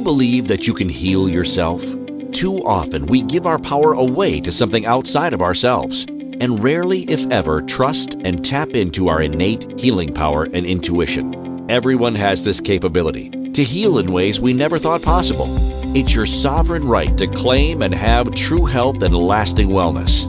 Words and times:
you 0.00 0.04
believe 0.04 0.48
that 0.48 0.66
you 0.66 0.72
can 0.72 0.88
heal 0.88 1.28
yourself? 1.28 1.82
Too 2.32 2.64
often 2.64 3.04
we 3.04 3.20
give 3.20 3.46
our 3.46 3.58
power 3.58 3.92
away 3.92 4.40
to 4.40 4.50
something 4.50 4.86
outside 4.86 5.34
of 5.34 5.42
ourselves 5.42 6.06
and 6.06 6.64
rarely, 6.64 7.02
if 7.02 7.30
ever, 7.30 7.60
trust 7.60 8.14
and 8.14 8.42
tap 8.42 8.70
into 8.70 9.08
our 9.08 9.20
innate 9.20 9.78
healing 9.78 10.14
power 10.14 10.44
and 10.44 10.64
intuition. 10.64 11.66
Everyone 11.70 12.14
has 12.14 12.42
this 12.42 12.62
capability 12.62 13.28
to 13.28 13.62
heal 13.62 13.98
in 13.98 14.10
ways 14.10 14.40
we 14.40 14.54
never 14.54 14.78
thought 14.78 15.02
possible. 15.02 15.48
It's 15.94 16.14
your 16.14 16.24
sovereign 16.24 16.88
right 16.88 17.14
to 17.18 17.26
claim 17.26 17.82
and 17.82 17.92
have 17.92 18.34
true 18.34 18.64
health 18.64 19.02
and 19.02 19.14
lasting 19.14 19.68
wellness. 19.68 20.26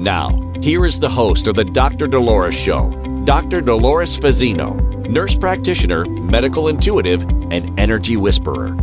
Now, 0.00 0.52
here 0.60 0.84
is 0.84 0.98
the 0.98 1.08
host 1.08 1.46
of 1.46 1.54
the 1.54 1.64
Dr. 1.64 2.08
Dolores 2.08 2.56
Show, 2.56 2.90
Dr. 3.24 3.60
Dolores 3.60 4.18
Fazzino, 4.18 5.06
nurse 5.06 5.36
practitioner, 5.36 6.06
medical 6.06 6.66
intuitive, 6.66 7.22
and 7.22 7.78
energy 7.78 8.16
whisperer. 8.16 8.76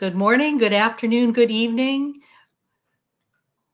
Good 0.00 0.14
morning, 0.14 0.56
good 0.56 0.72
afternoon, 0.72 1.34
good 1.34 1.50
evening, 1.50 2.22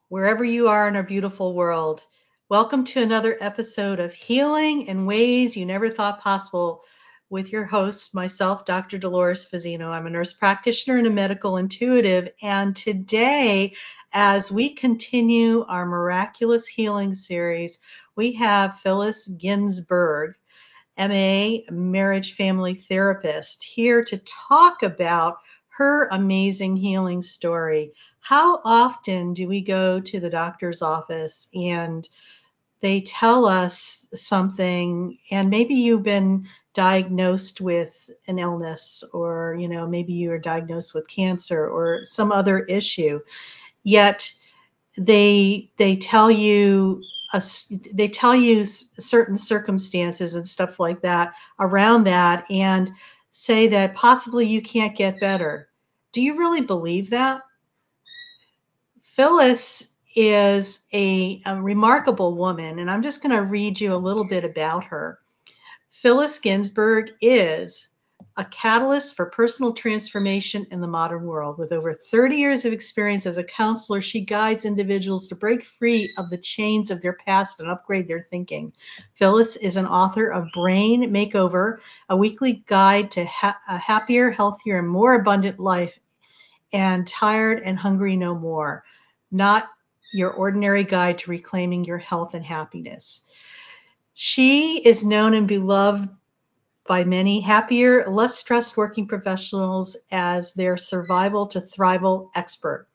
wherever 0.09 0.43
you 0.43 0.67
are 0.67 0.89
in 0.89 0.97
our 0.97 1.05
beautiful 1.05 1.55
world. 1.55 2.05
Welcome 2.49 2.83
to 2.87 3.01
another 3.01 3.37
episode 3.41 4.01
of 4.01 4.13
Healing 4.13 4.87
in 4.89 5.07
Ways 5.07 5.57
You 5.57 5.65
Never 5.65 5.89
Thought 5.89 6.21
Possible 6.21 6.83
with 7.31 7.53
your 7.53 7.65
host, 7.65 8.13
myself, 8.13 8.65
Dr. 8.65 8.99
Dolores 8.99 9.49
Fazzino. 9.49 9.87
I'm 9.87 10.09
a 10.09 10.11
nurse 10.11 10.33
practitioner 10.33 10.99
and 10.99 11.07
a 11.07 11.11
medical 11.11 11.59
intuitive. 11.59 12.31
And 12.43 12.75
today, 12.75 13.77
as 14.13 14.51
we 14.51 14.75
continue 14.75 15.65
our 15.69 15.87
miraculous 15.87 16.67
healing 16.67 17.15
series, 17.15 17.79
we 18.17 18.33
have 18.33 18.81
Phyllis 18.81 19.29
Ginsberg, 19.29 20.35
MA, 20.99 21.59
marriage 21.71 22.35
family 22.35 22.75
therapist, 22.75 23.63
here 23.63 24.03
to 24.03 24.19
talk 24.49 24.83
about 24.83 25.39
her 25.77 26.09
amazing 26.11 26.77
healing 26.77 27.23
story. 27.23 27.93
How 28.21 28.61
often 28.65 29.35
do 29.35 29.47
we 29.47 29.61
go 29.61 30.01
to 30.01 30.21
the 30.21 30.31
doctor's 30.31 30.81
office 30.81 31.49
and 31.55 32.09
they 32.81 33.01
tell 33.03 33.47
us 33.47 34.07
something, 34.15 35.19
and 35.31 35.51
maybe 35.51 35.75
you've 35.75 36.03
been 36.03 36.47
diagnosed 36.75 37.61
with 37.61 38.11
an 38.27 38.39
illness, 38.39 39.03
or 39.15 39.57
you 39.59 39.69
know, 39.69 39.87
maybe 39.87 40.13
you 40.13 40.31
are 40.33 40.39
diagnosed 40.39 40.95
with 40.95 41.09
cancer 41.09 41.67
or 41.67 42.05
some 42.05 42.33
other 42.33 42.61
issue, 42.61 43.21
yet 43.83 44.33
they 44.99 45.71
they 45.79 45.97
tell 45.97 46.31
you 46.31 47.03
a, 47.33 47.43
they 47.93 48.09
tell 48.09 48.35
you 48.35 48.65
certain 48.65 49.39
circumstances 49.39 50.35
and 50.35 50.47
stuff 50.47 50.79
like 50.79 51.01
that 51.01 51.35
around 51.59 52.05
that, 52.05 52.51
and 52.51 52.93
say 53.31 53.69
that 53.69 53.95
possibly 53.95 54.47
you 54.47 54.63
can't 54.63 54.97
get 54.97 55.21
better. 55.21 55.66
Do 56.17 56.23
you 56.23 56.39
really 56.39 56.63
believe 56.63 57.11
that? 57.11 57.43
Phyllis 59.03 59.99
is 60.15 60.87
a, 60.95 61.43
a 61.45 61.61
remarkable 61.61 62.39
woman, 62.39 62.79
and 62.79 62.91
I'm 62.91 63.03
just 63.03 63.23
going 63.23 63.37
to 63.37 63.43
read 63.43 63.79
you 63.79 63.93
a 63.93 63.99
little 63.99 64.27
bit 64.27 64.43
about 64.43 64.85
her. 64.85 65.19
Phyllis 65.91 66.39
Ginsberg 66.39 67.11
is 67.21 67.91
a 68.39 68.47
catalyst 68.47 69.15
for 69.15 69.27
personal 69.27 69.75
transformation 69.75 70.67
in 70.71 70.81
the 70.81 70.87
modern 70.87 71.27
world. 71.27 71.59
With 71.59 71.71
over 71.71 71.93
30 71.93 72.37
years 72.37 72.65
of 72.65 72.73
experience 72.73 73.27
as 73.27 73.37
a 73.37 73.45
counselor, 73.45 74.01
she 74.01 74.23
guides 74.23 74.65
individuals 74.65 75.29
to 75.29 75.35
break 75.35 75.67
free 75.67 76.15
of 76.17 76.31
the 76.31 76.39
chains 76.39 76.91
of 76.91 77.03
their 77.03 77.19
past 77.27 77.61
and 77.61 77.69
upgrade 77.69 78.09
their 78.09 78.27
thinking. 78.31 78.73
Phyllis 79.17 79.57
is 79.57 79.77
an 79.77 79.85
author 79.85 80.29
of 80.29 80.49
Brain 80.55 81.13
Makeover, 81.13 81.77
a 82.09 82.17
weekly 82.17 82.65
guide 82.67 83.11
to 83.11 83.27
ha- 83.27 83.61
a 83.69 83.77
happier, 83.77 84.31
healthier, 84.31 84.79
and 84.79 84.89
more 84.89 85.15
abundant 85.17 85.59
life, 85.59 85.99
and 86.73 87.07
Tired 87.07 87.63
and 87.65 87.79
Hungry 87.79 88.17
No 88.17 88.35
More, 88.35 88.85
not 89.31 89.69
your 90.13 90.33
ordinary 90.33 90.85
guide 90.85 91.19
to 91.21 91.31
reclaiming 91.31 91.85
your 91.85 91.99
health 91.99 92.35
and 92.35 92.45
happiness. 92.45 93.31
She 94.15 94.79
is 94.79 95.05
known 95.05 95.35
and 95.35 95.47
beloved 95.47 96.09
by 96.87 97.05
many 97.05 97.41
happier, 97.41 98.09
less 98.09 98.39
stressed 98.39 98.77
working 98.77 99.07
professionals 99.07 99.97
as 100.11 100.55
their 100.55 100.77
survival 100.77 101.47
to 101.49 101.61
thrival 101.61 102.31
expert. 102.35 102.89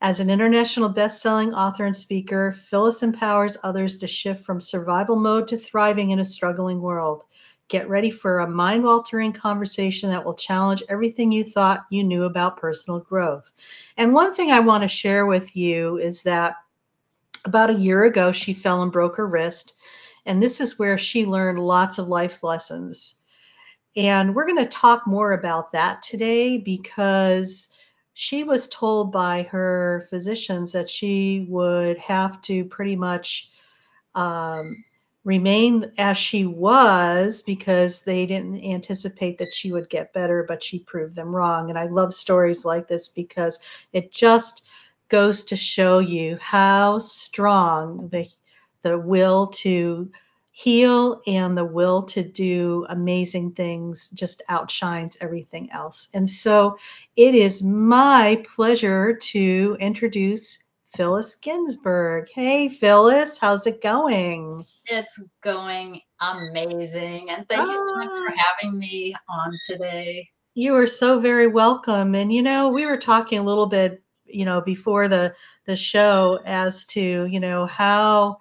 As 0.00 0.18
an 0.18 0.30
international 0.30 0.88
best-selling 0.88 1.54
author 1.54 1.84
and 1.84 1.96
speaker, 1.96 2.50
Phyllis 2.50 3.04
empowers 3.04 3.56
others 3.62 3.98
to 3.98 4.08
shift 4.08 4.44
from 4.44 4.60
survival 4.60 5.14
mode 5.14 5.46
to 5.48 5.56
thriving 5.56 6.10
in 6.10 6.18
a 6.18 6.24
struggling 6.24 6.80
world. 6.80 7.22
Get 7.72 7.88
ready 7.88 8.10
for 8.10 8.40
a 8.40 8.46
mind-altering 8.50 9.32
conversation 9.32 10.10
that 10.10 10.26
will 10.26 10.34
challenge 10.34 10.82
everything 10.90 11.32
you 11.32 11.42
thought 11.42 11.86
you 11.88 12.04
knew 12.04 12.24
about 12.24 12.58
personal 12.58 13.00
growth. 13.00 13.50
And 13.96 14.12
one 14.12 14.34
thing 14.34 14.50
I 14.50 14.60
want 14.60 14.82
to 14.82 14.88
share 14.88 15.24
with 15.24 15.56
you 15.56 15.96
is 15.96 16.22
that 16.24 16.56
about 17.46 17.70
a 17.70 17.78
year 17.80 18.04
ago, 18.04 18.30
she 18.30 18.52
fell 18.52 18.82
and 18.82 18.92
broke 18.92 19.16
her 19.16 19.26
wrist. 19.26 19.72
And 20.26 20.42
this 20.42 20.60
is 20.60 20.78
where 20.78 20.98
she 20.98 21.24
learned 21.24 21.60
lots 21.60 21.96
of 21.96 22.08
life 22.08 22.42
lessons. 22.42 23.14
And 23.96 24.34
we're 24.34 24.46
going 24.46 24.62
to 24.62 24.66
talk 24.66 25.06
more 25.06 25.32
about 25.32 25.72
that 25.72 26.02
today 26.02 26.58
because 26.58 27.74
she 28.12 28.44
was 28.44 28.68
told 28.68 29.12
by 29.12 29.44
her 29.44 30.06
physicians 30.10 30.72
that 30.72 30.90
she 30.90 31.46
would 31.48 31.96
have 31.96 32.42
to 32.42 32.66
pretty 32.66 32.96
much 32.96 33.50
um, 34.14 34.76
remain 35.24 35.92
as 35.98 36.18
she 36.18 36.46
was 36.46 37.42
because 37.42 38.04
they 38.04 38.26
didn't 38.26 38.62
anticipate 38.64 39.38
that 39.38 39.54
she 39.54 39.72
would 39.72 39.88
get 39.88 40.12
better, 40.12 40.44
but 40.46 40.62
she 40.62 40.80
proved 40.80 41.14
them 41.14 41.34
wrong. 41.34 41.70
And 41.70 41.78
I 41.78 41.86
love 41.86 42.12
stories 42.12 42.64
like 42.64 42.88
this 42.88 43.08
because 43.08 43.60
it 43.92 44.12
just 44.12 44.64
goes 45.08 45.44
to 45.44 45.56
show 45.56 45.98
you 45.98 46.38
how 46.40 46.98
strong 46.98 48.08
the 48.08 48.26
the 48.82 48.98
will 48.98 49.46
to 49.46 50.10
heal 50.50 51.22
and 51.26 51.56
the 51.56 51.64
will 51.64 52.02
to 52.02 52.22
do 52.22 52.84
amazing 52.88 53.52
things 53.52 54.10
just 54.10 54.42
outshines 54.48 55.16
everything 55.20 55.70
else. 55.70 56.10
And 56.14 56.28
so 56.28 56.76
it 57.16 57.34
is 57.34 57.62
my 57.62 58.44
pleasure 58.54 59.14
to 59.14 59.76
introduce 59.80 60.58
Phyllis 60.94 61.36
Ginsberg. 61.36 62.28
Hey, 62.34 62.68
Phyllis, 62.68 63.38
how's 63.38 63.66
it 63.66 63.82
going? 63.82 64.64
It's 64.86 65.22
going 65.42 66.00
amazing. 66.20 67.30
And 67.30 67.48
thank 67.48 67.68
you 67.68 67.78
so 67.78 67.94
much 67.96 68.18
for 68.18 68.30
Ah. 68.30 68.44
having 68.60 68.78
me 68.78 69.14
on 69.28 69.52
today. 69.66 70.28
You 70.54 70.74
are 70.76 70.86
so 70.86 71.18
very 71.18 71.46
welcome. 71.46 72.14
And 72.14 72.32
you 72.32 72.42
know, 72.42 72.68
we 72.68 72.84
were 72.84 72.98
talking 72.98 73.38
a 73.38 73.42
little 73.44 73.66
bit, 73.66 74.02
you 74.26 74.44
know, 74.44 74.60
before 74.60 75.08
the 75.08 75.34
the 75.66 75.76
show 75.76 76.40
as 76.44 76.84
to, 76.86 77.24
you 77.26 77.40
know, 77.40 77.66
how 77.66 78.38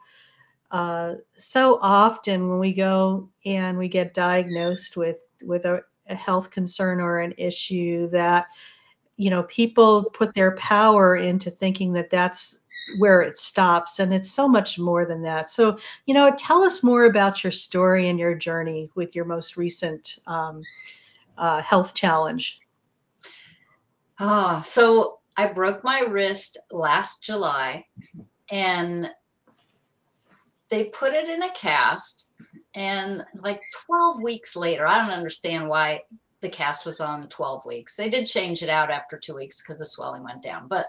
uh, 0.72 1.16
so 1.38 1.79
often 1.81 2.50
when 2.50 2.59
we 2.59 2.73
go 2.73 3.29
and 3.45 3.78
we 3.78 3.88
get 3.88 4.13
diagnosed 4.13 4.97
with 4.97 5.25
with 5.41 5.66
a, 5.66 5.81
a 6.09 6.16
health 6.16 6.50
concern 6.51 7.00
or 7.00 7.19
an 7.19 7.34
issue 7.38 8.07
that 8.09 8.47
you 9.21 9.29
know 9.29 9.43
people 9.43 10.05
put 10.05 10.33
their 10.33 10.55
power 10.55 11.15
into 11.15 11.51
thinking 11.51 11.93
that 11.93 12.09
that's 12.09 12.65
where 12.97 13.21
it 13.21 13.37
stops 13.37 13.99
and 13.99 14.11
it's 14.11 14.31
so 14.31 14.47
much 14.47 14.79
more 14.79 15.05
than 15.05 15.21
that. 15.21 15.47
So 15.47 15.77
you 16.07 16.15
know 16.15 16.33
tell 16.35 16.63
us 16.63 16.83
more 16.83 17.05
about 17.05 17.43
your 17.43 17.51
story 17.51 18.09
and 18.09 18.17
your 18.17 18.33
journey 18.33 18.89
with 18.95 19.15
your 19.15 19.25
most 19.25 19.57
recent 19.57 20.17
um, 20.25 20.63
uh, 21.37 21.61
health 21.61 21.93
challenge. 21.93 22.59
Ah, 24.19 24.63
so 24.65 25.19
I 25.37 25.53
broke 25.53 25.83
my 25.83 25.99
wrist 26.09 26.59
last 26.71 27.23
July 27.23 27.85
and 28.51 29.07
they 30.69 30.85
put 30.85 31.13
it 31.13 31.29
in 31.29 31.43
a 31.43 31.51
cast 31.51 32.33
and 32.73 33.23
like 33.35 33.61
12 33.85 34.23
weeks 34.23 34.55
later, 34.55 34.87
I 34.87 34.97
don't 34.99 35.16
understand 35.16 35.67
why 35.67 36.01
the 36.41 36.49
cast 36.49 36.85
was 36.85 36.99
on 36.99 37.28
12 37.28 37.66
weeks. 37.66 37.96
They 37.96 38.09
did 38.09 38.28
change 38.28 38.64
it 38.64 38.70
out 38.70 38.91
after 38.91 39.17
two 39.17 39.35
weeks 39.35 39.61
because 39.61 39.79
the 39.79 39.85
swelling 39.85 40.23
went 40.23 40.41
down. 40.41 40.67
But 40.67 40.88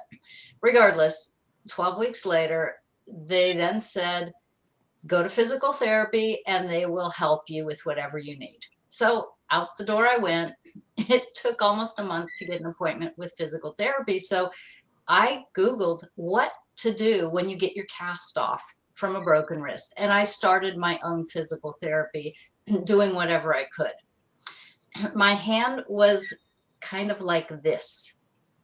regardless, 0.61 1.35
12 1.69 1.99
weeks 1.99 2.27
later, 2.27 2.77
they 3.07 3.57
then 3.57 3.81
said, 3.81 4.33
go 5.07 5.23
to 5.23 5.29
physical 5.29 5.73
therapy 5.73 6.43
and 6.47 6.71
they 6.71 6.87
will 6.87 7.11
help 7.11 7.43
you 7.49 7.67
with 7.67 7.85
whatever 7.85 8.19
you 8.19 8.39
need. 8.39 8.61
So 8.89 9.31
out 9.51 9.77
the 9.77 9.85
door 9.85 10.09
I 10.09 10.19
went. 10.19 10.53
It 11.09 11.35
took 11.35 11.61
almost 11.61 11.99
a 11.99 12.05
month 12.05 12.31
to 12.37 12.45
get 12.45 12.61
an 12.61 12.67
appointment 12.67 13.19
with 13.19 13.35
physical 13.37 13.75
therapy. 13.77 14.19
So 14.19 14.51
I 15.09 15.45
Googled 15.59 16.05
what 16.15 16.53
to 16.77 16.95
do 16.95 17.29
when 17.29 17.49
you 17.49 17.57
get 17.57 17.75
your 17.75 17.87
cast 17.87 18.39
off 18.39 18.63
from 18.95 19.17
a 19.17 19.23
broken 19.23 19.61
wrist. 19.61 19.95
And 19.99 20.13
I 20.13 20.25
started 20.25 20.77
my 20.77 21.01
own 21.03 21.27
physical 21.27 21.75
therapy, 21.83 22.37
doing 22.85 23.15
whatever 23.15 23.55
I 23.55 23.65
could. 23.77 23.93
My 25.15 25.35
hand 25.35 25.85
was 25.89 26.39
kind 26.81 27.11
of 27.11 27.21
like 27.21 27.49
this 27.63 28.19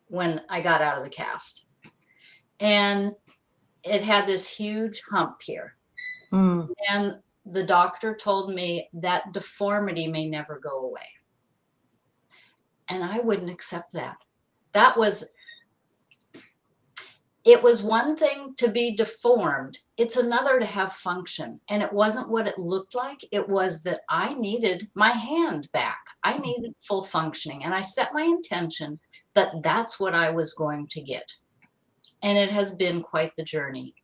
when 0.09 0.41
I 0.49 0.61
got 0.61 0.83
out 0.83 0.99
of 0.99 1.05
the 1.05 1.11
cast. 1.11 1.65
And 2.61 3.13
it 3.85 4.03
had 4.03 4.27
this 4.27 4.49
huge 4.49 5.03
hump 5.11 5.41
here. 5.43 5.77
mm, 6.33 6.69
And 6.89 7.17
the 7.47 7.65
doctor 7.65 8.15
told 8.15 8.53
me 8.55 8.89
that 8.95 9.33
deformity 9.33 10.09
may 10.09 10.29
never 10.29 10.59
go 10.59 10.83
away. 10.83 11.07
And 12.89 13.05
I 13.05 13.21
wouldn't 13.21 13.51
accept 13.51 13.93
that. 13.93 14.17
That 14.73 14.97
was 14.97 15.31
it 17.45 17.63
was 17.63 17.83
one 17.83 18.17
thing 18.17 18.55
to 18.59 18.71
be 18.71 18.95
deformed, 18.97 19.79
it's 19.99 20.17
another 20.17 20.61
to 20.61 20.65
have 20.65 20.93
function. 20.93 21.61
And 21.69 21.83
it 21.83 21.93
wasn't 21.93 22.31
what 22.31 22.47
it 22.47 22.57
looked 22.59 22.95
like, 22.95 23.19
it 23.33 23.47
was 23.47 23.83
that 23.83 24.03
I 24.09 24.33
needed 24.35 24.89
my 24.95 25.11
hand 25.11 25.69
back. 25.73 25.99
I 26.23 26.39
needed 26.39 26.75
full 26.79 27.03
functioning. 27.03 27.65
And 27.65 27.75
I 27.75 27.81
set 27.81 28.15
my 28.15 28.23
intention 28.23 29.01
that 29.35 29.63
that's 29.63 29.99
what 29.99 30.15
I 30.15 30.31
was 30.31 30.55
going 30.55 30.87
to 30.91 31.03
get. 31.03 31.29
And 32.23 32.39
it 32.39 32.51
has 32.51 32.77
been 32.77 33.03
quite 33.03 33.35
the 33.35 33.43
journey. 33.43 33.95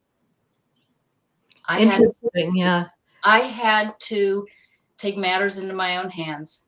I 1.67 1.81
Interesting, 1.82 2.56
had, 2.56 2.58
yeah. 2.58 2.85
I 3.23 3.41
had 3.41 3.94
to 4.08 4.46
take 4.99 5.17
matters 5.17 5.58
into 5.58 5.75
my 5.75 5.99
own 5.99 6.11
hands. 6.11 6.64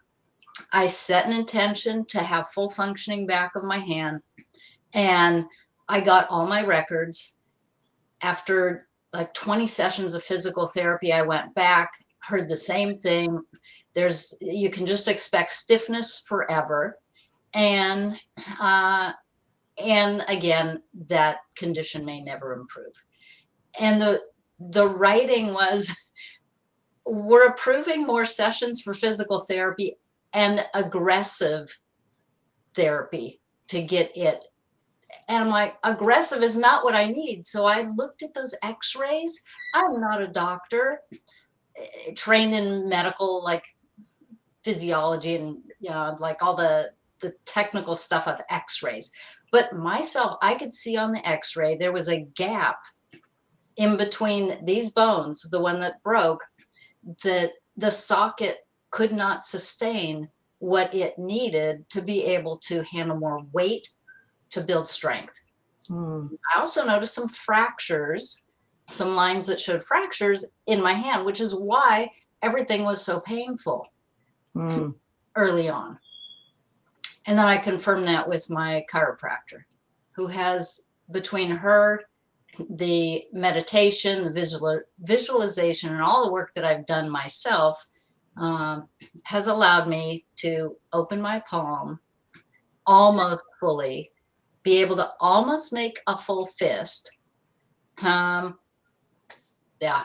I 0.73 0.87
set 0.87 1.27
an 1.27 1.33
intention 1.33 2.07
to 2.07 2.21
have 2.21 2.51
full 2.51 2.71
functioning 2.71 3.27
back 3.27 3.57
of 3.57 3.65
my 3.65 3.79
hand. 3.79 4.23
And 4.95 5.47
I 5.89 6.01
got 6.01 6.29
all 6.31 6.47
my 6.47 6.65
records. 6.65 7.35
After 8.23 8.89
like 9.13 9.35
20 9.35 9.67
sessions 9.67 10.15
of 10.15 10.23
physical 10.23 10.67
therapy, 10.67 11.13
I 11.13 11.23
went 11.23 11.55
back, 11.55 11.93
heard 12.19 12.49
the 12.49 12.57
same 12.57 12.97
thing. 12.97 13.41
There's 13.95 14.35
you 14.41 14.71
can 14.71 14.87
just 14.87 15.09
expect 15.09 15.53
stiffness 15.53 16.21
forever, 16.27 16.99
and 17.55 18.17
uh, 18.61 19.13
and 19.79 20.25
again 20.29 20.83
that 21.09 21.39
condition 21.57 22.05
may 22.05 22.21
never 22.21 22.53
improve. 22.53 22.93
And 23.81 24.01
the 24.01 24.21
the 24.59 24.89
writing 24.89 25.55
was 25.55 25.97
we're 27.07 27.47
approving 27.47 28.05
more 28.07 28.25
sessions 28.25 28.83
for 28.83 28.93
physical 28.93 29.41
therapy 29.41 29.97
and 30.33 30.65
aggressive 30.75 31.79
therapy 32.75 33.41
to 33.69 33.83
get 33.83 34.17
it 34.17 34.45
and 35.29 35.45
I'm 35.45 35.51
like, 35.51 35.75
aggressive 35.83 36.43
is 36.43 36.57
not 36.57 36.85
what 36.85 36.95
I 36.95 37.07
need. 37.07 37.47
So 37.47 37.65
I 37.65 37.83
looked 37.83 38.23
at 38.23 38.35
those 38.35 38.55
x 38.63 38.97
rays. 38.97 39.43
I'm 39.75 40.01
not 40.01 40.23
a 40.23 40.29
doctor 40.29 41.01
eh, 41.77 42.13
trained 42.15 42.55
in 42.55 42.89
medical, 42.89 43.43
like 43.45 43.65
physiology 44.63 45.37
and, 45.37 45.59
you 45.81 45.91
know, 45.91 46.17
like 46.21 46.43
all 46.43 46.57
the, 46.57 46.91
the 47.21 47.35
technical 47.45 47.97
stuff 47.97 48.29
of 48.29 48.41
x 48.51 48.83
rays. 48.83 49.13
But 49.53 49.75
myself, 49.75 50.39
I 50.43 50.55
could 50.55 50.73
see 50.73 50.97
on 50.97 51.13
the 51.13 51.27
x 51.27 51.57
ray 51.57 51.77
there 51.77 51.93
was 51.93 52.09
a 52.09 52.21
gap 52.21 52.79
in 53.77 53.97
between 53.97 54.65
these 54.65 54.91
bones, 54.91 55.43
the 55.43 55.61
one 55.61 55.81
that 55.81 56.03
broke, 56.03 56.43
that 57.23 57.53
the 57.77 57.91
socket 57.91 58.59
could 58.91 59.13
not 59.13 59.45
sustain 59.45 60.29
what 60.59 60.95
it 60.95 61.19
needed 61.19 61.89
to 61.91 62.01
be 62.01 62.25
able 62.25 62.59
to 62.59 62.83
handle 62.85 63.19
more 63.19 63.45
weight 63.53 63.89
to 64.51 64.61
build 64.61 64.89
strength. 64.89 65.41
Mm. 65.89 66.37
I 66.55 66.61
also 66.61 66.85
noticed 66.85 67.15
some 67.15 67.29
fractures, 67.29 68.45
some 68.89 69.15
lines 69.15 69.47
that 69.47 69.61
showed 69.61 69.83
fractures 69.83 70.45
in 70.67 70.83
my 70.83 70.93
hand, 70.93 71.27
which 71.27 71.41
is 71.41 71.55
why 71.55 72.11
everything 72.43 72.85
was 72.85 73.05
so 73.05 73.21
painful 73.21 73.87
mm. 74.55 74.95
early 75.35 75.69
on. 75.69 75.99
And 77.27 77.39
then 77.39 77.47
I 77.47 77.57
confirmed 77.57 78.07
that 78.07 78.29
with 78.29 78.49
my 78.51 78.85
chiropractor, 78.93 79.65
who 80.13 80.29
has 80.29 80.89
between 81.11 81.51
her, 81.51 82.03
the 82.71 83.27
meditation, 83.33 84.25
the 84.25 84.31
visual, 84.31 84.81
visualization, 85.01 85.93
and 85.93 86.03
all 86.03 86.25
the 86.25 86.33
work 86.33 86.53
that 86.55 86.65
I've 86.65 86.87
done 86.87 87.11
myself, 87.11 87.87
um, 88.37 88.89
has 89.25 89.47
allowed 89.47 89.89
me 89.89 90.25
to 90.37 90.77
open 90.93 91.21
my 91.21 91.43
palm 91.49 91.99
almost 92.87 93.45
fully 93.59 94.11
be 94.67 94.81
able 94.81 94.97
to 94.97 95.09
almost 95.21 95.73
make 95.73 96.01
a 96.09 96.17
full 96.17 96.45
fist. 96.45 97.13
Um, 98.03 98.59
yeah, 99.81 100.03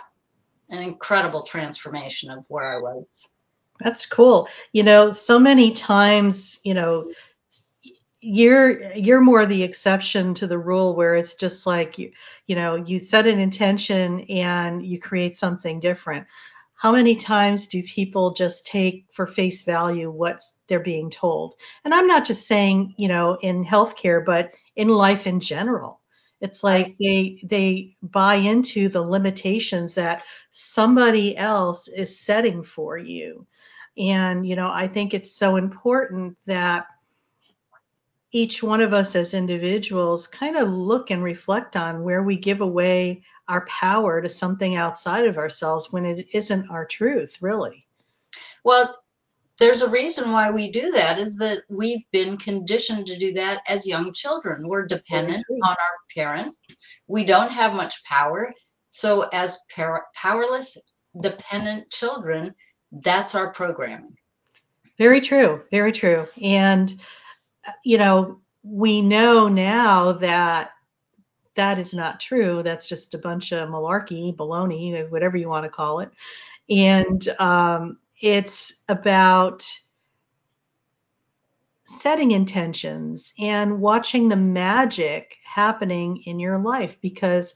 an 0.69 0.83
incredible 0.83 1.43
transformation 1.43 2.29
of 2.29 2.45
where 2.47 2.77
I 2.77 2.79
was. 2.79 3.27
That's 3.79 4.05
cool. 4.05 4.47
You 4.71 4.83
know, 4.83 5.11
so 5.11 5.39
many 5.39 5.71
times, 5.71 6.61
you 6.63 6.75
know, 6.75 7.11
you're 8.21 8.93
you're 8.93 9.19
more 9.19 9.47
the 9.47 9.63
exception 9.63 10.35
to 10.35 10.45
the 10.45 10.59
rule 10.59 10.95
where 10.95 11.15
it's 11.15 11.33
just 11.33 11.65
like 11.65 11.97
you 11.97 12.11
you 12.45 12.55
know 12.55 12.75
you 12.75 12.99
set 12.99 13.25
an 13.25 13.39
intention 13.39 14.21
and 14.29 14.85
you 14.85 14.99
create 14.99 15.35
something 15.35 15.79
different 15.79 16.27
how 16.81 16.93
many 16.93 17.15
times 17.15 17.67
do 17.67 17.83
people 17.83 18.33
just 18.33 18.65
take 18.65 19.05
for 19.13 19.27
face 19.27 19.61
value 19.61 20.09
what 20.09 20.41
they're 20.67 20.79
being 20.79 21.11
told? 21.11 21.53
And 21.85 21.93
I'm 21.93 22.07
not 22.07 22.25
just 22.25 22.47
saying, 22.47 22.95
you 22.97 23.07
know, 23.07 23.37
in 23.39 23.63
healthcare, 23.63 24.25
but 24.25 24.55
in 24.75 24.89
life 24.89 25.27
in 25.27 25.41
general. 25.41 26.01
It's 26.39 26.63
like 26.63 26.95
they 26.99 27.39
they 27.43 27.97
buy 28.01 28.37
into 28.37 28.89
the 28.89 29.03
limitations 29.03 29.93
that 29.93 30.23
somebody 30.49 31.37
else 31.37 31.87
is 31.87 32.19
setting 32.19 32.63
for 32.63 32.97
you. 32.97 33.45
And 33.95 34.47
you 34.47 34.55
know, 34.55 34.71
I 34.73 34.87
think 34.87 35.13
it's 35.13 35.35
so 35.37 35.57
important 35.57 36.39
that 36.47 36.87
each 38.31 38.63
one 38.63 38.81
of 38.81 38.93
us 38.93 39.15
as 39.15 39.33
individuals 39.33 40.27
kind 40.27 40.55
of 40.55 40.69
look 40.69 41.11
and 41.11 41.23
reflect 41.23 41.75
on 41.75 42.03
where 42.03 42.23
we 42.23 42.37
give 42.37 42.61
away 42.61 43.23
our 43.47 43.65
power 43.65 44.21
to 44.21 44.29
something 44.29 44.75
outside 44.75 45.25
of 45.25 45.37
ourselves 45.37 45.91
when 45.91 46.05
it 46.05 46.27
isn't 46.33 46.69
our 46.69 46.85
truth, 46.85 47.41
really. 47.41 47.85
Well, 48.63 48.97
there's 49.59 49.81
a 49.81 49.89
reason 49.89 50.31
why 50.31 50.49
we 50.49 50.71
do 50.71 50.91
that 50.91 51.19
is 51.19 51.37
that 51.37 51.63
we've 51.69 52.03
been 52.11 52.37
conditioned 52.37 53.07
to 53.07 53.17
do 53.17 53.33
that 53.33 53.61
as 53.67 53.85
young 53.85 54.13
children. 54.13 54.67
We're 54.67 54.85
dependent 54.85 55.45
on 55.51 55.69
our 55.69 55.97
parents. 56.15 56.63
We 57.07 57.25
don't 57.25 57.51
have 57.51 57.73
much 57.73 58.03
power. 58.05 58.51
So, 58.89 59.21
as 59.33 59.59
par- 59.73 60.07
powerless, 60.15 60.77
dependent 61.21 61.91
children, 61.91 62.55
that's 62.91 63.35
our 63.35 63.51
programming. 63.51 64.17
Very 64.97 65.21
true. 65.21 65.61
Very 65.69 65.91
true. 65.91 66.27
And, 66.41 66.93
you 67.83 67.97
know, 67.97 68.39
we 68.63 69.01
know 69.01 69.47
now 69.47 70.13
that 70.13 70.71
that 71.55 71.79
is 71.79 71.93
not 71.93 72.19
true. 72.19 72.63
That's 72.63 72.87
just 72.87 73.13
a 73.13 73.19
bunch 73.19 73.51
of 73.51 73.69
malarkey, 73.69 74.35
baloney, 74.35 75.09
whatever 75.09 75.37
you 75.37 75.49
want 75.49 75.65
to 75.65 75.69
call 75.69 75.99
it. 75.99 76.11
And 76.69 77.27
um, 77.39 77.97
it's 78.21 78.83
about 78.87 79.65
setting 81.83 82.31
intentions 82.31 83.33
and 83.39 83.81
watching 83.81 84.27
the 84.27 84.35
magic 84.35 85.35
happening 85.43 86.21
in 86.25 86.39
your 86.39 86.57
life 86.57 86.99
because 87.01 87.55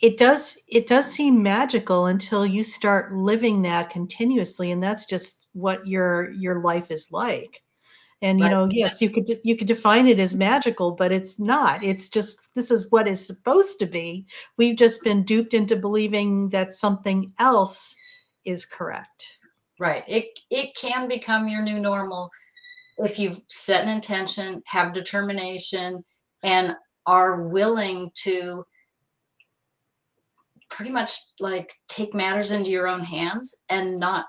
it 0.00 0.16
does 0.18 0.62
it 0.68 0.86
does 0.86 1.10
seem 1.10 1.42
magical 1.42 2.06
until 2.06 2.46
you 2.46 2.62
start 2.62 3.12
living 3.12 3.62
that 3.62 3.90
continuously 3.90 4.70
and 4.72 4.82
that's 4.82 5.04
just 5.04 5.46
what 5.52 5.86
your 5.86 6.30
your 6.32 6.60
life 6.60 6.90
is 6.90 7.12
like 7.12 7.62
and 8.24 8.40
you 8.40 8.48
know, 8.48 8.68
yes, 8.70 9.02
you 9.02 9.10
could 9.10 9.38
you 9.44 9.54
could 9.54 9.66
define 9.66 10.06
it 10.06 10.18
as 10.18 10.34
magical, 10.34 10.92
but 10.92 11.12
it's 11.12 11.38
not. 11.38 11.84
It's 11.84 12.08
just 12.08 12.38
this 12.54 12.70
is 12.70 12.90
what 12.90 13.06
is 13.06 13.24
supposed 13.24 13.78
to 13.80 13.86
be. 13.86 14.26
We've 14.56 14.76
just 14.76 15.04
been 15.04 15.24
duped 15.24 15.52
into 15.52 15.76
believing 15.76 16.48
that 16.48 16.72
something 16.72 17.34
else 17.38 17.94
is 18.46 18.64
correct. 18.64 19.38
Right. 19.78 20.04
It 20.08 20.24
it 20.50 20.74
can 20.74 21.06
become 21.06 21.48
your 21.48 21.60
new 21.60 21.78
normal 21.78 22.30
if 22.96 23.18
you've 23.18 23.38
set 23.48 23.84
an 23.84 23.90
intention, 23.90 24.62
have 24.66 24.94
determination, 24.94 26.02
and 26.42 26.74
are 27.04 27.42
willing 27.42 28.10
to 28.22 28.64
pretty 30.70 30.92
much 30.92 31.18
like 31.40 31.74
take 31.88 32.14
matters 32.14 32.52
into 32.52 32.70
your 32.70 32.88
own 32.88 33.04
hands 33.04 33.54
and 33.68 34.00
not 34.00 34.24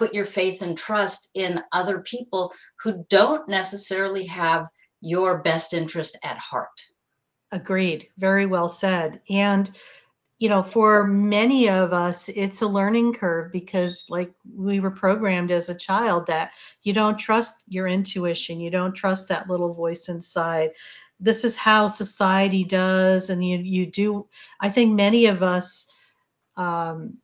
put 0.00 0.14
your 0.14 0.24
faith 0.24 0.62
and 0.62 0.78
trust 0.78 1.28
in 1.34 1.60
other 1.72 2.00
people 2.00 2.54
who 2.82 3.04
don't 3.10 3.46
necessarily 3.50 4.24
have 4.24 4.66
your 5.02 5.42
best 5.42 5.74
interest 5.74 6.18
at 6.24 6.38
heart. 6.38 6.80
Agreed. 7.52 8.08
Very 8.16 8.46
well 8.46 8.70
said. 8.70 9.20
And 9.28 9.70
you 10.38 10.48
know, 10.48 10.62
for 10.62 11.06
many 11.06 11.68
of 11.68 11.92
us, 11.92 12.30
it's 12.30 12.62
a 12.62 12.66
learning 12.66 13.12
curve 13.12 13.52
because, 13.52 14.06
like, 14.08 14.32
we 14.56 14.80
were 14.80 14.90
programmed 14.90 15.50
as 15.50 15.68
a 15.68 15.74
child 15.74 16.28
that 16.28 16.52
you 16.82 16.94
don't 16.94 17.18
trust 17.18 17.62
your 17.68 17.86
intuition, 17.86 18.58
you 18.58 18.70
don't 18.70 18.94
trust 18.94 19.28
that 19.28 19.50
little 19.50 19.74
voice 19.74 20.08
inside. 20.08 20.70
This 21.20 21.44
is 21.44 21.58
how 21.58 21.88
society 21.88 22.64
does, 22.64 23.28
and 23.28 23.46
you 23.46 23.58
you 23.58 23.84
do. 23.84 24.28
I 24.58 24.70
think 24.70 24.94
many 24.94 25.26
of 25.26 25.42
us 25.42 25.92
um, 26.56 27.18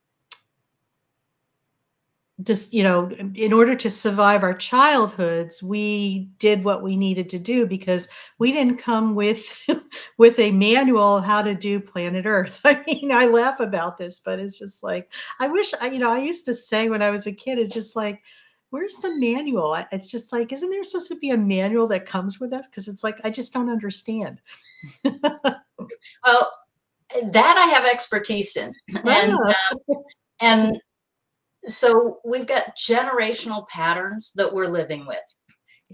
just 2.43 2.75
you 2.75 2.83
know 2.83 3.11
in 3.35 3.53
order 3.53 3.75
to 3.75 3.89
survive 3.89 4.43
our 4.43 4.53
childhoods 4.53 5.63
we 5.63 6.29
did 6.39 6.63
what 6.63 6.83
we 6.83 6.95
needed 6.97 7.31
to 7.31 7.39
do 7.39 7.67
because 7.67 8.09
we 8.39 8.53
didn't 8.53 8.77
come 8.77 9.15
with 9.15 9.59
with 10.19 10.39
a 10.39 10.51
manual 10.51 11.21
how 11.21 11.41
to 11.41 11.55
do 11.55 11.81
planet 11.81 12.27
earth. 12.27 12.61
I 12.65 12.83
mean 12.87 13.11
i 13.11 13.27
laugh 13.27 13.61
about 13.61 13.97
this 13.97 14.21
but 14.21 14.39
it's 14.39 14.59
just 14.59 14.83
like 14.83 15.11
i 15.41 15.49
wish 15.49 15.73
i 15.81 15.87
you 15.87 15.99
know 15.99 16.13
i 16.13 16.19
used 16.19 16.45
to 16.45 16.55
say 16.55 16.91
when 16.91 17.03
i 17.03 17.11
was 17.11 17.27
a 17.27 17.33
kid 17.33 17.59
it's 17.59 17.73
just 17.75 17.97
like 17.97 18.23
where's 18.71 18.97
the 18.97 19.15
manual? 19.17 19.75
It's 19.93 20.11
just 20.11 20.33
like 20.33 20.53
isn't 20.53 20.69
there 20.69 20.85
supposed 20.85 21.09
to 21.09 21.17
be 21.17 21.31
a 21.31 21.37
manual 21.37 21.87
that 21.89 22.05
comes 22.05 22.41
with 22.41 22.53
us? 22.53 22.67
Because 22.67 22.89
it's 22.89 23.05
like 23.05 23.17
i 23.25 23.31
just 23.31 23.53
don't 23.53 23.71
understand. 23.71 24.41
Well 26.25 26.51
that 27.31 27.57
i 27.57 27.67
have 27.67 27.85
expertise 27.85 28.57
in. 28.57 28.73
And 29.05 29.33
um, 29.33 29.97
and 30.41 30.81
so 31.67 32.21
we've 32.25 32.47
got 32.47 32.77
generational 32.77 33.69
patterns 33.69 34.33
that 34.37 34.53
we're 34.53 34.69
living 34.69 35.07
with. 35.07 35.35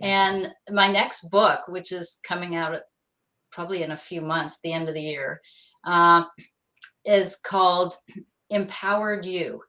And 0.01 0.49
my 0.71 0.91
next 0.91 1.31
book, 1.31 1.61
which 1.69 1.93
is 1.93 2.19
coming 2.27 2.57
out 2.57 2.81
probably 3.51 3.83
in 3.83 3.91
a 3.91 3.97
few 3.97 4.21
months, 4.21 4.59
the 4.63 4.73
end 4.73 4.89
of 4.89 4.95
the 4.95 5.03
year, 5.03 5.41
uh, 5.85 6.25
is 7.05 7.37
called 7.37 7.95
Empowered 8.51 9.27
You. 9.27 9.63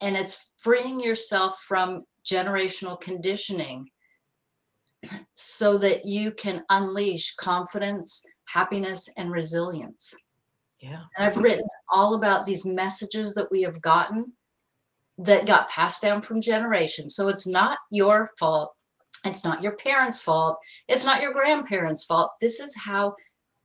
And 0.00 0.16
it's 0.16 0.52
freeing 0.58 0.98
yourself 0.98 1.60
from 1.60 2.02
generational 2.26 3.00
conditioning 3.00 3.88
so 5.34 5.78
that 5.78 6.04
you 6.04 6.32
can 6.32 6.64
unleash 6.68 7.34
confidence, 7.36 8.24
happiness, 8.46 9.08
and 9.16 9.30
resilience. 9.30 10.14
Yeah. 10.82 11.02
And 11.16 11.26
I've 11.26 11.36
written 11.36 11.64
all 11.88 12.14
about 12.14 12.44
these 12.44 12.66
messages 12.66 13.34
that 13.34 13.50
we 13.50 13.62
have 13.62 13.80
gotten 13.80 14.32
that 15.18 15.46
got 15.46 15.70
passed 15.70 16.02
down 16.02 16.22
from 16.22 16.40
generations. 16.40 17.14
So 17.14 17.28
it's 17.28 17.46
not 17.46 17.78
your 17.90 18.30
fault. 18.38 18.74
It's 19.24 19.44
not 19.44 19.62
your 19.62 19.76
parents' 19.76 20.20
fault. 20.20 20.58
It's 20.88 21.04
not 21.04 21.22
your 21.22 21.32
grandparents' 21.32 22.04
fault. 22.04 22.32
This 22.40 22.58
is 22.58 22.74
how 22.76 23.14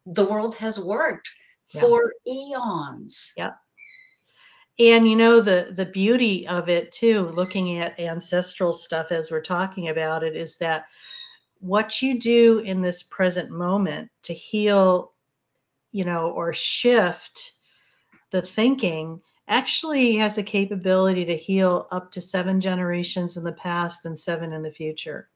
the 0.06 0.26
world 0.26 0.56
has 0.56 0.80
worked 0.80 1.30
yeah. 1.74 1.82
for 1.82 2.14
eons. 2.28 3.34
Yeah. 3.36 3.54
And 4.80 5.10
you 5.10 5.16
know 5.16 5.42
the 5.42 5.74
the 5.76 5.86
beauty 5.86 6.48
of 6.48 6.70
it 6.70 6.92
too, 6.92 7.30
looking 7.30 7.80
at 7.80 8.00
ancestral 8.00 8.72
stuff 8.72 9.12
as 9.12 9.32
we're 9.32 9.42
talking 9.42 9.90
about 9.90 10.24
it, 10.24 10.36
is 10.36 10.58
that 10.58 10.86
what 11.60 12.04
you 12.04 12.20
do 12.20 12.60
in 12.60 12.84
this 12.84 13.02
present 13.02 13.50
moment 13.50 14.12
to 14.24 14.36
heal 14.36 15.14
you 15.98 16.06
know, 16.06 16.30
or 16.30 16.54
shift 16.54 17.54
the 18.30 18.42
thinking 18.42 19.20
actually 19.48 20.16
has 20.18 20.38
a 20.38 20.44
capability 20.44 21.26
to 21.26 21.36
heal 21.36 21.88
up 21.92 22.12
to 22.12 22.22
seven 22.22 22.62
generations 22.62 23.36
in 23.36 23.44
the 23.44 23.52
past 23.54 24.06
and 24.06 24.18
seven 24.18 24.54
in 24.54 24.62
the 24.62 24.70
future. 24.70 25.28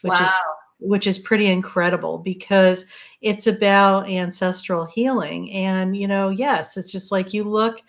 Which 0.00 0.18
wow. 0.18 0.24
Is, 0.24 0.30
which 0.78 1.06
is 1.06 1.18
pretty 1.18 1.48
incredible 1.48 2.16
because 2.16 2.86
it's 3.20 3.46
about 3.46 4.08
ancestral 4.08 4.86
healing. 4.86 5.52
And, 5.52 5.94
you 5.94 6.08
know, 6.08 6.30
yes, 6.30 6.78
it's 6.78 6.92
just 6.92 7.12
like 7.12 7.34
you 7.34 7.44
look 7.44 7.82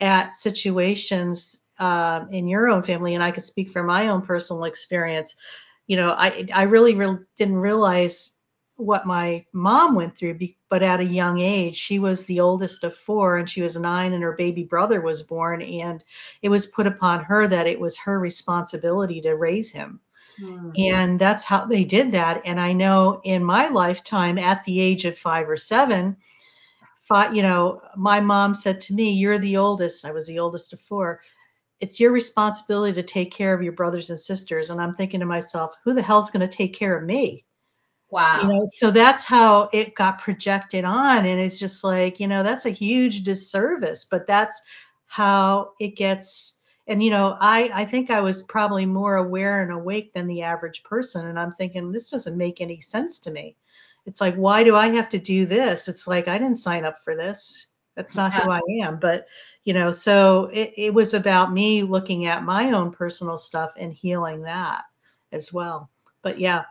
at 0.00 0.34
situations 0.36 1.60
uh, 1.78 2.24
in 2.32 2.48
your 2.48 2.68
own 2.68 2.82
family, 2.82 3.14
and 3.14 3.22
I 3.22 3.30
could 3.30 3.44
speak 3.44 3.70
from 3.70 3.86
my 3.86 4.08
own 4.08 4.22
personal 4.22 4.64
experience. 4.64 5.36
You 5.86 5.96
know, 5.96 6.10
I 6.10 6.44
I 6.52 6.62
really 6.62 6.94
re- 6.96 7.24
didn't 7.36 7.56
realize 7.56 8.36
what 8.82 9.06
my 9.06 9.44
mom 9.52 9.94
went 9.94 10.16
through, 10.16 10.38
but 10.68 10.82
at 10.82 11.00
a 11.00 11.04
young 11.04 11.40
age, 11.40 11.76
she 11.76 11.98
was 11.98 12.24
the 12.24 12.40
oldest 12.40 12.84
of 12.84 12.96
four 12.96 13.36
and 13.36 13.48
she 13.48 13.62
was 13.62 13.76
nine 13.76 14.12
and 14.12 14.22
her 14.22 14.32
baby 14.32 14.64
brother 14.64 15.00
was 15.00 15.22
born. 15.22 15.62
And 15.62 16.02
it 16.42 16.48
was 16.48 16.66
put 16.66 16.86
upon 16.86 17.24
her 17.24 17.46
that 17.46 17.66
it 17.66 17.80
was 17.80 17.96
her 17.98 18.18
responsibility 18.18 19.20
to 19.22 19.36
raise 19.36 19.70
him. 19.70 20.00
Mm-hmm. 20.40 20.70
And 20.78 21.18
that's 21.18 21.44
how 21.44 21.66
they 21.66 21.84
did 21.84 22.12
that. 22.12 22.42
And 22.44 22.60
I 22.60 22.72
know 22.72 23.20
in 23.24 23.44
my 23.44 23.68
lifetime, 23.68 24.38
at 24.38 24.64
the 24.64 24.80
age 24.80 25.04
of 25.04 25.18
five 25.18 25.48
or 25.48 25.56
seven, 25.56 26.16
five, 27.02 27.34
you 27.34 27.42
know, 27.42 27.82
my 27.96 28.20
mom 28.20 28.54
said 28.54 28.80
to 28.80 28.94
me, 28.94 29.12
You're 29.12 29.38
the 29.38 29.58
oldest. 29.58 30.04
I 30.04 30.12
was 30.12 30.26
the 30.26 30.38
oldest 30.38 30.72
of 30.72 30.80
four. 30.80 31.20
It's 31.80 32.00
your 32.00 32.12
responsibility 32.12 32.94
to 32.94 33.02
take 33.02 33.32
care 33.32 33.52
of 33.52 33.62
your 33.62 33.72
brothers 33.72 34.10
and 34.10 34.18
sisters. 34.18 34.70
And 34.70 34.80
I'm 34.80 34.94
thinking 34.94 35.20
to 35.20 35.26
myself, 35.26 35.74
Who 35.84 35.92
the 35.92 36.02
hell's 36.02 36.30
going 36.30 36.48
to 36.48 36.56
take 36.56 36.74
care 36.74 36.96
of 36.96 37.04
me? 37.04 37.44
Wow. 38.12 38.42
You 38.42 38.48
know, 38.48 38.66
so 38.68 38.90
that's 38.90 39.24
how 39.24 39.70
it 39.72 39.94
got 39.94 40.20
projected 40.20 40.84
on. 40.84 41.24
And 41.24 41.40
it's 41.40 41.58
just 41.58 41.82
like, 41.82 42.20
you 42.20 42.28
know, 42.28 42.42
that's 42.42 42.66
a 42.66 42.70
huge 42.70 43.22
disservice, 43.22 44.04
but 44.04 44.26
that's 44.26 44.62
how 45.06 45.72
it 45.80 45.96
gets. 45.96 46.60
And, 46.86 47.02
you 47.02 47.10
know, 47.10 47.38
I, 47.40 47.70
I 47.72 47.84
think 47.86 48.10
I 48.10 48.20
was 48.20 48.42
probably 48.42 48.84
more 48.84 49.16
aware 49.16 49.62
and 49.62 49.72
awake 49.72 50.12
than 50.12 50.26
the 50.26 50.42
average 50.42 50.82
person. 50.82 51.26
And 51.26 51.40
I'm 51.40 51.52
thinking, 51.52 51.90
this 51.90 52.10
doesn't 52.10 52.36
make 52.36 52.60
any 52.60 52.82
sense 52.82 53.18
to 53.20 53.30
me. 53.30 53.56
It's 54.04 54.20
like, 54.20 54.34
why 54.34 54.62
do 54.62 54.76
I 54.76 54.88
have 54.88 55.08
to 55.08 55.18
do 55.18 55.46
this? 55.46 55.88
It's 55.88 56.06
like, 56.06 56.28
I 56.28 56.36
didn't 56.36 56.56
sign 56.56 56.84
up 56.84 57.02
for 57.02 57.16
this. 57.16 57.68
That's 57.96 58.14
not 58.14 58.34
yeah. 58.34 58.44
who 58.44 58.50
I 58.50 58.60
am. 58.86 58.98
But, 58.98 59.26
you 59.64 59.72
know, 59.72 59.90
so 59.90 60.50
it, 60.52 60.74
it 60.76 60.92
was 60.92 61.14
about 61.14 61.50
me 61.50 61.82
looking 61.82 62.26
at 62.26 62.44
my 62.44 62.72
own 62.72 62.90
personal 62.90 63.38
stuff 63.38 63.72
and 63.78 63.90
healing 63.90 64.42
that 64.42 64.84
as 65.30 65.50
well. 65.50 65.88
But 66.20 66.38
yeah, 66.38 66.64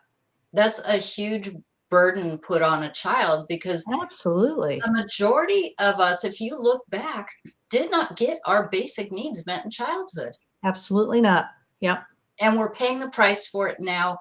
that's 0.54 0.80
a 0.88 0.98
huge 0.98 1.50
burden 1.90 2.38
put 2.38 2.62
on 2.62 2.84
a 2.84 2.92
child 2.92 3.46
because 3.50 3.86
absolutely. 4.02 4.80
the 4.84 4.92
majority 4.92 5.76
of 5.78 6.00
us 6.00 6.24
if 6.24 6.40
you 6.40 6.58
look 6.58 6.84
back 6.90 7.28
did 7.70 7.92
not 7.92 8.16
get 8.16 8.40
our 8.46 8.70
basic 8.70 9.12
needs 9.12 9.46
met 9.46 9.66
in 9.66 9.72
childhood. 9.72 10.34
Absolutely 10.64 11.22
not. 11.22 11.50
Yep. 11.82 12.04
And 12.40 12.58
we're 12.58 12.74
paying 12.74 13.00
the 13.00 13.10
price 13.10 13.48
for 13.48 13.68
it 13.68 13.78
now 13.80 14.20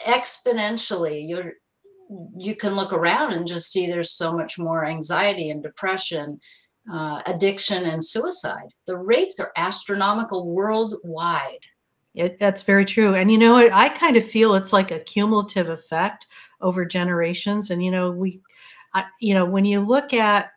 exponentially. 0.00 1.28
You're 1.28 1.52
you 2.36 2.54
can 2.54 2.74
look 2.74 2.92
around 2.92 3.32
and 3.32 3.48
just 3.48 3.70
see 3.70 3.86
there's 3.86 4.12
so 4.12 4.32
much 4.32 4.58
more 4.58 4.86
anxiety 4.86 5.50
and 5.50 5.62
depression 5.62 6.40
uh, 6.90 7.20
addiction 7.26 7.84
and 7.84 8.04
suicide. 8.04 8.68
The 8.86 8.96
rates 8.96 9.36
are 9.40 9.50
astronomical 9.56 10.46
worldwide 10.46 11.64
it, 12.16 12.40
that's 12.40 12.62
very 12.62 12.84
true. 12.84 13.14
And 13.14 13.30
you 13.30 13.38
know, 13.38 13.56
I, 13.56 13.88
kind 13.90 14.16
of 14.16 14.26
feel 14.26 14.54
it's 14.54 14.72
like 14.72 14.90
a 14.90 14.98
cumulative 14.98 15.68
effect 15.68 16.26
over 16.60 16.84
generations. 16.84 17.70
And 17.70 17.84
you 17.84 17.90
know, 17.90 18.10
we, 18.10 18.40
I, 18.94 19.04
you 19.20 19.34
know, 19.34 19.44
when 19.44 19.66
you 19.66 19.80
look 19.80 20.14
at 20.14 20.50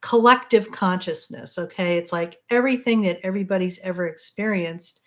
collective 0.00 0.72
consciousness, 0.72 1.58
okay, 1.58 1.98
it's 1.98 2.12
like 2.12 2.40
everything 2.48 3.02
that 3.02 3.20
everybody's 3.22 3.80
ever 3.80 4.06
experienced 4.06 5.00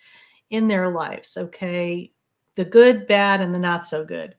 in 0.51 0.67
their 0.67 0.89
lives, 0.89 1.35
okay, 1.35 2.11
the 2.55 2.65
good, 2.65 3.07
bad, 3.07 3.41
and 3.41 3.53
the 3.53 3.59
not 3.59 3.87
so 3.87 4.05
good 4.05 4.35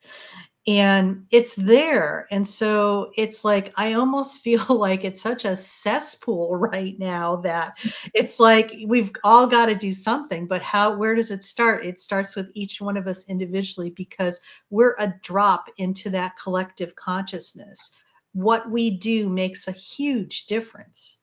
and 0.66 1.26
it's 1.30 1.54
there. 1.54 2.26
And 2.30 2.46
so 2.46 3.12
it's 3.16 3.44
like 3.44 3.72
i 3.76 3.94
almost 3.94 4.38
feel 4.44 4.64
like 4.68 5.04
it's 5.04 5.20
such 5.20 5.44
a 5.44 5.56
cesspool 5.56 6.56
right 6.56 6.98
now 6.98 7.36
that 7.36 7.78
it's 8.14 8.40
like 8.40 8.74
we've 8.86 9.12
all 9.22 9.46
got 9.46 9.66
to 9.66 9.74
do 9.74 9.92
something 9.92 10.46
but 10.46 10.62
how 10.62 10.96
where 10.96 11.14
does 11.14 11.30
it 11.30 11.44
start? 11.44 11.84
It 11.84 12.00
starts 12.00 12.36
with 12.36 12.50
each 12.54 12.80
one 12.80 12.96
of 12.96 13.06
us 13.06 13.28
individually 13.28 13.90
because 13.90 14.40
we're 14.70 14.96
a 14.98 15.14
drop 15.22 15.68
into 15.76 16.10
that 16.10 16.36
collective 16.42 16.94
consciousness. 16.94 17.92
What 18.32 18.70
we 18.70 18.98
do 18.98 19.28
makes 19.28 19.68
a 19.68 19.72
huge 19.72 20.46
difference. 20.46 21.20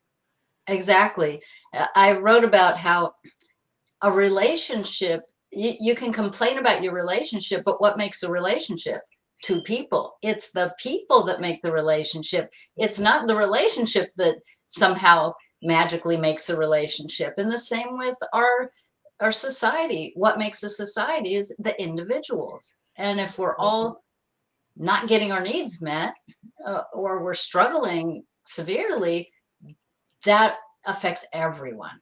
Exactly. 0.68 1.42
I 1.94 2.12
wrote 2.12 2.44
about 2.44 2.78
how 2.78 3.14
a 4.02 4.10
relationship 4.10 5.22
you, 5.50 5.74
you 5.80 5.94
can 5.94 6.12
complain 6.12 6.58
about 6.58 6.82
your 6.82 6.94
relationship 6.94 7.62
but 7.64 7.80
what 7.80 7.98
makes 7.98 8.22
a 8.22 8.30
relationship 8.30 9.02
two 9.42 9.62
people. 9.62 10.16
It's 10.22 10.52
the 10.52 10.74
people 10.78 11.26
that 11.26 11.40
make 11.40 11.62
the 11.62 11.72
relationship. 11.72 12.50
It's 12.76 12.98
not 12.98 13.26
the 13.26 13.36
relationship 13.36 14.12
that 14.16 14.36
somehow 14.66 15.34
magically 15.62 16.16
makes 16.16 16.48
a 16.48 16.56
relationship. 16.56 17.34
And 17.36 17.52
the 17.52 17.58
same 17.58 17.98
with 17.98 18.16
our 18.32 18.70
our 19.20 19.32
society. 19.32 20.12
What 20.16 20.38
makes 20.38 20.62
a 20.64 20.68
society 20.68 21.34
is 21.34 21.54
the 21.58 21.80
individuals. 21.80 22.76
And 22.96 23.20
if 23.20 23.38
we're 23.38 23.56
all 23.56 24.02
not 24.76 25.06
getting 25.06 25.30
our 25.30 25.42
needs 25.42 25.80
met 25.80 26.14
uh, 26.64 26.82
or 26.92 27.22
we're 27.22 27.34
struggling 27.34 28.24
severely, 28.44 29.30
that 30.24 30.56
affects 30.84 31.26
everyone. 31.32 31.98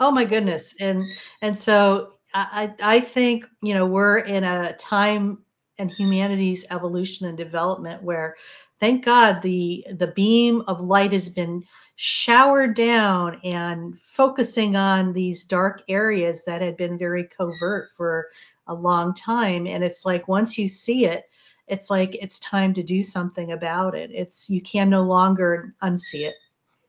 Oh 0.00 0.10
my 0.10 0.24
goodness. 0.24 0.74
And 0.80 1.04
and 1.42 1.56
so 1.56 2.14
I 2.34 2.74
I 2.82 3.00
think, 3.00 3.44
you 3.62 3.74
know, 3.74 3.86
we're 3.86 4.18
in 4.18 4.44
a 4.44 4.72
time 4.76 5.38
and 5.80 5.90
humanity's 5.90 6.66
evolution 6.70 7.26
and 7.26 7.36
development 7.36 8.02
where 8.02 8.36
thank 8.78 9.04
god 9.04 9.42
the 9.42 9.84
the 9.94 10.08
beam 10.08 10.62
of 10.68 10.80
light 10.80 11.12
has 11.12 11.28
been 11.28 11.64
showered 11.96 12.74
down 12.74 13.40
and 13.44 13.98
focusing 14.00 14.76
on 14.76 15.12
these 15.12 15.44
dark 15.44 15.82
areas 15.88 16.44
that 16.44 16.62
had 16.62 16.76
been 16.76 16.96
very 16.96 17.24
covert 17.24 17.90
for 17.96 18.28
a 18.68 18.74
long 18.74 19.12
time 19.12 19.66
and 19.66 19.82
it's 19.82 20.06
like 20.06 20.28
once 20.28 20.56
you 20.56 20.68
see 20.68 21.06
it 21.06 21.24
it's 21.66 21.90
like 21.90 22.14
it's 22.14 22.38
time 22.40 22.72
to 22.74 22.82
do 22.82 23.02
something 23.02 23.52
about 23.52 23.94
it 23.94 24.10
it's 24.12 24.48
you 24.48 24.62
can 24.62 24.88
no 24.88 25.02
longer 25.02 25.74
unsee 25.82 26.26
it 26.26 26.34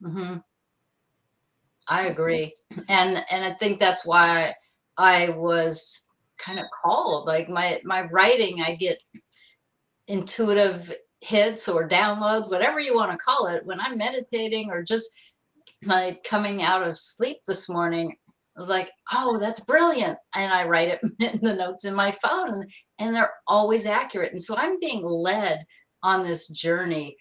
mm-hmm. 0.01 0.37
I 1.91 2.07
agree. 2.07 2.55
And 2.87 3.23
and 3.29 3.43
I 3.45 3.53
think 3.53 3.79
that's 3.79 4.05
why 4.05 4.55
I 4.97 5.29
was 5.29 6.05
kind 6.43 6.59
of 6.59 6.65
called. 6.83 7.27
Like 7.27 7.49
my 7.49 7.81
my 7.83 8.03
writing, 8.03 8.61
I 8.61 8.75
get 8.75 8.97
intuitive 10.07 10.91
hits 11.21 11.69
or 11.69 11.87
downloads, 11.87 12.49
whatever 12.49 12.79
you 12.79 12.95
want 12.95 13.11
to 13.11 13.17
call 13.17 13.47
it. 13.47 13.65
When 13.65 13.79
I'm 13.79 13.97
meditating 13.97 14.71
or 14.71 14.83
just 14.83 15.09
like 15.85 16.23
coming 16.23 16.61
out 16.61 16.83
of 16.83 16.97
sleep 16.97 17.37
this 17.47 17.69
morning, 17.69 18.15
I 18.57 18.59
was 18.59 18.69
like, 18.69 18.91
oh, 19.13 19.39
that's 19.39 19.59
brilliant. 19.61 20.17
And 20.35 20.51
I 20.51 20.67
write 20.67 20.89
it 20.89 20.99
in 21.33 21.39
the 21.41 21.55
notes 21.55 21.85
in 21.85 21.95
my 21.95 22.11
phone, 22.11 22.63
and 22.99 23.15
they're 23.15 23.33
always 23.47 23.85
accurate. 23.85 24.31
And 24.31 24.41
so 24.41 24.55
I'm 24.55 24.79
being 24.79 25.03
led 25.03 25.63
on 26.03 26.23
this 26.23 26.47
journey 26.47 27.17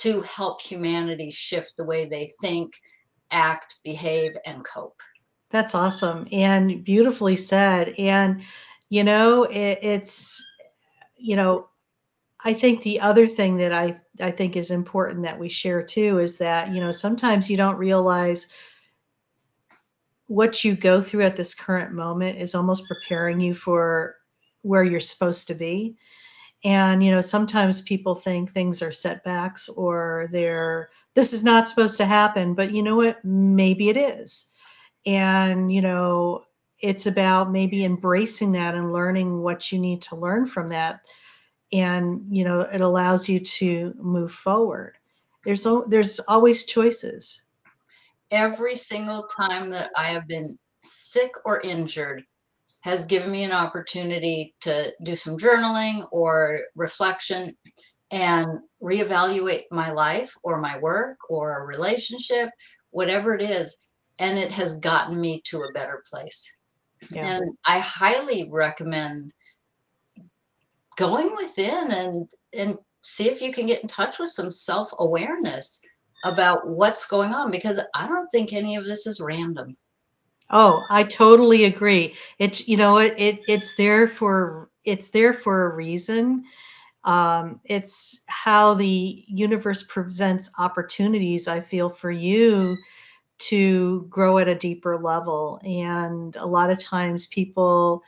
to 0.00 0.22
help 0.22 0.60
humanity 0.60 1.30
shift 1.30 1.74
the 1.76 1.84
way 1.84 2.08
they 2.08 2.30
think, 2.40 2.72
act, 3.30 3.76
behave, 3.84 4.32
and 4.44 4.64
cope. 4.64 5.00
That's 5.52 5.74
awesome 5.74 6.26
and 6.32 6.82
beautifully 6.82 7.36
said. 7.36 7.94
And, 7.98 8.42
you 8.88 9.04
know, 9.04 9.44
it, 9.44 9.78
it's, 9.82 10.42
you 11.16 11.36
know, 11.36 11.68
I 12.44 12.54
think 12.54 12.82
the 12.82 13.00
other 13.00 13.26
thing 13.26 13.58
that 13.58 13.72
I, 13.72 13.94
I 14.18 14.30
think 14.30 14.56
is 14.56 14.70
important 14.70 15.22
that 15.22 15.38
we 15.38 15.50
share 15.50 15.82
too 15.82 16.18
is 16.18 16.38
that, 16.38 16.72
you 16.72 16.80
know, 16.80 16.90
sometimes 16.90 17.50
you 17.50 17.58
don't 17.58 17.76
realize 17.76 18.48
what 20.26 20.64
you 20.64 20.74
go 20.74 21.02
through 21.02 21.24
at 21.24 21.36
this 21.36 21.54
current 21.54 21.92
moment 21.92 22.38
is 22.38 22.54
almost 22.54 22.88
preparing 22.88 23.38
you 23.38 23.52
for 23.52 24.16
where 24.62 24.82
you're 24.82 25.00
supposed 25.00 25.48
to 25.48 25.54
be. 25.54 25.96
And, 26.64 27.04
you 27.04 27.10
know, 27.10 27.20
sometimes 27.20 27.82
people 27.82 28.14
think 28.14 28.52
things 28.52 28.80
are 28.80 28.92
setbacks 28.92 29.68
or 29.68 30.28
they're, 30.32 30.88
this 31.14 31.34
is 31.34 31.44
not 31.44 31.68
supposed 31.68 31.98
to 31.98 32.06
happen, 32.06 32.54
but 32.54 32.72
you 32.72 32.82
know 32.82 32.96
what? 32.96 33.22
Maybe 33.22 33.90
it 33.90 33.98
is. 33.98 34.52
And, 35.06 35.72
you 35.72 35.80
know, 35.80 36.44
it's 36.80 37.06
about 37.06 37.50
maybe 37.50 37.84
embracing 37.84 38.52
that 38.52 38.74
and 38.74 38.92
learning 38.92 39.42
what 39.42 39.72
you 39.72 39.78
need 39.78 40.02
to 40.02 40.16
learn 40.16 40.46
from 40.46 40.68
that. 40.68 41.00
And, 41.72 42.26
you 42.30 42.44
know, 42.44 42.60
it 42.60 42.80
allows 42.80 43.28
you 43.28 43.40
to 43.40 43.94
move 43.98 44.32
forward. 44.32 44.96
There's, 45.44 45.66
there's 45.88 46.20
always 46.20 46.64
choices. 46.64 47.42
Every 48.30 48.76
single 48.76 49.24
time 49.24 49.70
that 49.70 49.90
I 49.96 50.08
have 50.08 50.26
been 50.28 50.58
sick 50.84 51.32
or 51.44 51.60
injured, 51.60 52.24
has 52.82 53.04
given 53.04 53.30
me 53.30 53.44
an 53.44 53.52
opportunity 53.52 54.54
to 54.60 54.92
do 55.04 55.14
some 55.14 55.36
journaling 55.36 56.06
or 56.10 56.60
reflection 56.74 57.56
and 58.10 58.58
reevaluate 58.82 59.64
my 59.70 59.92
life 59.92 60.34
or 60.42 60.60
my 60.60 60.78
work 60.78 61.16
or 61.28 61.60
a 61.60 61.64
relationship, 61.64 62.50
whatever 62.90 63.34
it 63.34 63.42
is. 63.42 63.80
And 64.18 64.38
it 64.38 64.52
has 64.52 64.80
gotten 64.80 65.20
me 65.20 65.40
to 65.46 65.62
a 65.62 65.72
better 65.72 66.02
place. 66.08 66.56
Yeah. 67.10 67.36
And 67.36 67.56
I 67.64 67.78
highly 67.78 68.48
recommend 68.50 69.32
going 70.96 71.34
within 71.36 71.90
and, 71.90 72.28
and 72.52 72.78
see 73.00 73.28
if 73.28 73.40
you 73.40 73.52
can 73.52 73.66
get 73.66 73.82
in 73.82 73.88
touch 73.88 74.18
with 74.18 74.30
some 74.30 74.50
self 74.50 74.90
awareness 74.98 75.80
about 76.24 76.68
what's 76.68 77.06
going 77.06 77.32
on 77.32 77.50
because 77.50 77.80
I 77.94 78.06
don't 78.06 78.28
think 78.30 78.52
any 78.52 78.76
of 78.76 78.84
this 78.84 79.06
is 79.06 79.20
random. 79.20 79.76
Oh, 80.50 80.84
I 80.90 81.04
totally 81.04 81.64
agree. 81.64 82.14
It's 82.38 82.68
you 82.68 82.76
know 82.76 82.98
it, 82.98 83.14
it 83.16 83.40
it's 83.48 83.74
there 83.74 84.06
for 84.06 84.68
it's 84.84 85.10
there 85.10 85.32
for 85.32 85.66
a 85.66 85.74
reason. 85.74 86.44
Um, 87.04 87.60
it's 87.64 88.20
how 88.26 88.74
the 88.74 89.24
universe 89.26 89.82
presents 89.82 90.50
opportunities. 90.58 91.48
I 91.48 91.60
feel 91.60 91.88
for 91.88 92.10
you 92.10 92.76
to 93.48 94.06
grow 94.08 94.38
at 94.38 94.48
a 94.48 94.54
deeper 94.54 94.98
level, 94.98 95.60
and 95.64 96.34
a 96.36 96.46
lot 96.46 96.70
of 96.70 96.78
times 96.78 97.26
people, 97.26 98.02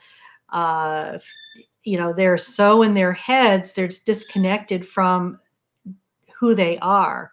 uh, 0.49 1.19
you 1.83 1.97
know, 1.97 2.13
they're 2.13 2.37
so 2.37 2.81
in 2.81 2.93
their 2.93 3.13
heads, 3.13 3.73
they're 3.73 3.89
disconnected 4.05 4.87
from 4.87 5.39
who 6.39 6.55
they 6.55 6.77
are 6.79 7.31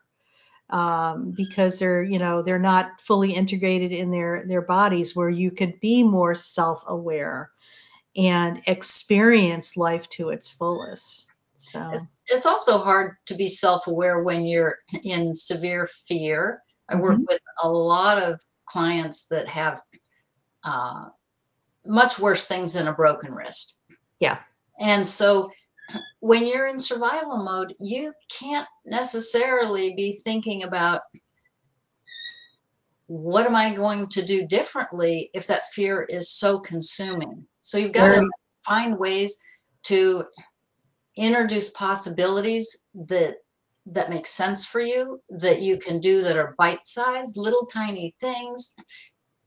um, 0.73 1.33
because 1.33 1.79
they're 1.79 2.03
you 2.03 2.19
know 2.19 2.43
they're 2.43 2.59
not 2.59 3.01
fully 3.01 3.33
integrated 3.33 3.93
in 3.93 4.11
their 4.11 4.45
their 4.47 4.63
bodies 4.63 5.15
where 5.15 5.31
you 5.31 5.51
could 5.51 5.79
be 5.81 6.03
more 6.03 6.35
self-aware 6.35 7.51
and 8.17 8.63
experience 8.67 9.77
life 9.77 10.09
to 10.09 10.31
its 10.31 10.51
fullest. 10.51 11.31
So. 11.57 11.99
It's 12.27 12.47
also 12.47 12.79
hard 12.79 13.17
to 13.27 13.35
be 13.35 13.49
self-aware 13.49 14.23
when 14.23 14.45
you're 14.45 14.77
in 15.05 15.35
severe 15.35 15.87
fear 15.87 16.63
i 16.93 16.97
work 16.97 17.15
mm-hmm. 17.15 17.25
with 17.29 17.41
a 17.63 17.71
lot 17.71 18.23
of 18.23 18.41
clients 18.65 19.27
that 19.27 19.49
have 19.49 19.81
uh, 20.65 21.07
much 21.87 22.19
worse 22.19 22.47
things 22.47 22.75
than 22.75 22.87
a 22.87 22.93
broken 22.93 23.35
wrist 23.35 23.81
yeah 24.21 24.39
and 24.79 25.07
so 25.07 25.51
when 26.21 26.47
you're 26.47 26.67
in 26.67 26.79
survival 26.79 27.43
mode, 27.43 27.75
you 27.81 28.13
can't 28.31 28.69
necessarily 28.85 29.95
be 29.97 30.21
thinking 30.25 30.63
about 30.63 31.03
what 33.07 33.47
am 33.47 33.55
I 33.55 33.75
going 33.75 34.09
to 34.11 34.25
do 34.25 34.47
differently 34.47 35.31
if 35.35 35.49
that 35.49 35.67
fear 35.67 36.03
is 36.03 36.31
so 36.31 36.61
consuming. 36.61 37.47
So 37.61 37.79
you've 37.79 37.93
got 37.93 38.15
to 38.15 38.29
find 38.65 38.99
ways 38.99 39.39
to 39.85 40.25
introduce 41.17 41.69
possibilities 41.71 42.81
that 42.95 43.37
that 43.87 44.11
make 44.11 44.27
sense 44.27 44.65
for 44.65 44.81
you 44.81 45.21
that 45.31 45.61
you 45.61 45.79
can 45.79 46.01
do 46.01 46.23
that 46.23 46.37
are 46.37 46.55
bite-sized 46.57 47.37
little 47.37 47.67
tiny 47.67 48.15
things. 48.21 48.75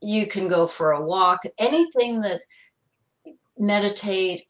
You 0.00 0.26
can 0.28 0.48
go 0.48 0.66
for 0.66 0.92
a 0.92 1.04
walk. 1.04 1.40
Anything 1.58 2.20
that 2.20 2.40
meditate 3.58 4.42